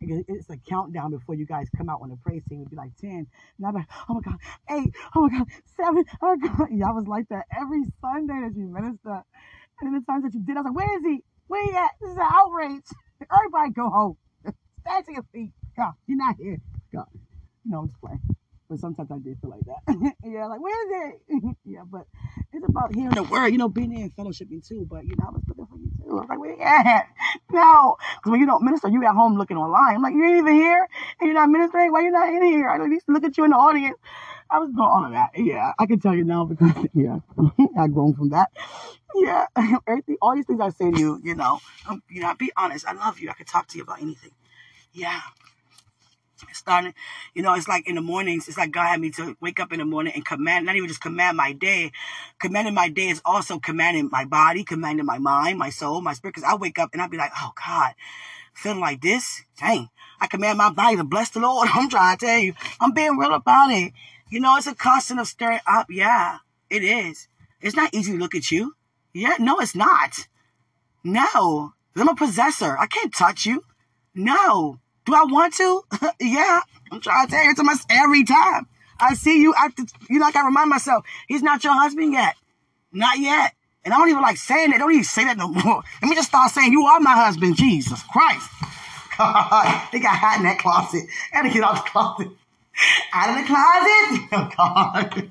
[0.00, 2.60] It's a countdown before you guys come out on the praise team.
[2.60, 3.10] It'd be like 10.
[3.10, 3.28] And
[3.66, 4.38] I'm like, oh my God,
[4.70, 5.46] 8, oh my God,
[5.76, 6.68] 7, oh my God.
[6.72, 9.20] Yeah, I was like that every Sunday that you minister.
[9.78, 11.22] And then the times that you did, I was like, where is he?
[11.48, 11.90] Where he at?
[12.00, 12.84] This is an outrage.
[13.30, 14.16] Everybody go home.
[14.80, 15.52] Stand to your feet.
[15.76, 16.56] God, you're not here.
[16.94, 17.08] God.
[17.12, 18.22] You know, I'm just playing.
[18.70, 20.14] But sometimes I did feel like that.
[20.24, 20.80] yeah, like, where
[21.12, 21.56] is it?
[21.66, 22.06] yeah, but
[22.54, 24.86] it's about hearing the word, you know, being and fellowshipping too.
[24.88, 27.08] But, you know, I was looking for you like, where you at?
[27.52, 27.96] No.
[28.16, 29.96] Because when you don't minister, you at home looking online.
[29.96, 30.88] I'm like, you ain't even here?
[31.20, 31.92] And you're not ministering?
[31.92, 32.68] Why you not in here?
[32.68, 33.96] I at least look at you in the audience.
[34.50, 35.30] I was doing all of that.
[35.36, 37.18] Yeah, I can tell you now because, yeah,
[37.78, 38.50] I've grown from that.
[39.14, 39.46] Yeah,
[40.22, 42.86] all these things I say to you, you know, um, you know, be honest.
[42.86, 43.30] I love you.
[43.30, 44.32] I can talk to you about anything.
[44.92, 45.20] Yeah
[46.52, 46.94] starting,
[47.34, 49.72] you know, it's like in the mornings, it's like God had me to wake up
[49.72, 51.92] in the morning and command, not even just command my day.
[52.38, 56.34] Commanding my day is also commanding my body, commanding my mind, my soul, my spirit.
[56.34, 57.94] Cause I wake up and I'd be like, oh God,
[58.54, 59.42] feeling like this?
[59.58, 59.88] Dang.
[60.20, 61.68] I command my body to bless the Lord.
[61.74, 63.92] I'm trying to tell you, I'm being real about it.
[64.28, 65.86] You know, it's a constant of stirring up.
[65.90, 66.38] Yeah,
[66.68, 67.28] it is.
[67.60, 68.74] It's not easy to look at you.
[69.12, 70.28] Yeah, no, it's not.
[71.02, 72.76] No, I'm a possessor.
[72.78, 73.64] I can't touch you.
[74.14, 74.78] No,
[75.10, 75.82] do I want to?
[76.20, 76.60] yeah.
[76.92, 78.66] I'm trying to tell you to myself every time.
[78.98, 79.70] I see you, I,
[80.08, 82.36] you know, I gotta remind myself, he's not your husband yet.
[82.92, 83.54] Not yet.
[83.84, 84.78] And I don't even like saying it.
[84.78, 85.82] Don't even say that no more.
[86.02, 88.48] Let me just start saying, you are my husband, Jesus Christ.
[89.16, 91.04] God, they got hot in that closet.
[91.32, 92.28] I to get out the closet.
[93.12, 94.30] Out of the closet.
[94.32, 95.22] Oh, God.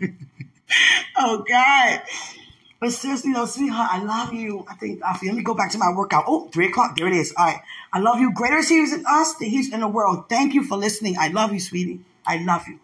[1.18, 2.02] oh, God.
[2.80, 4.66] But seriously, though, sweetheart, I love you.
[4.70, 6.26] I think, feel, let me go back to my workout.
[6.28, 6.96] Oh, three o'clock.
[6.96, 7.34] There it is.
[7.38, 7.60] All right.
[7.92, 8.34] I love you.
[8.34, 10.30] Greater is He who's in us than He's in the world.
[10.30, 11.18] Thank you for listening.
[11.20, 12.00] I love you, sweetie.
[12.26, 12.80] I love you.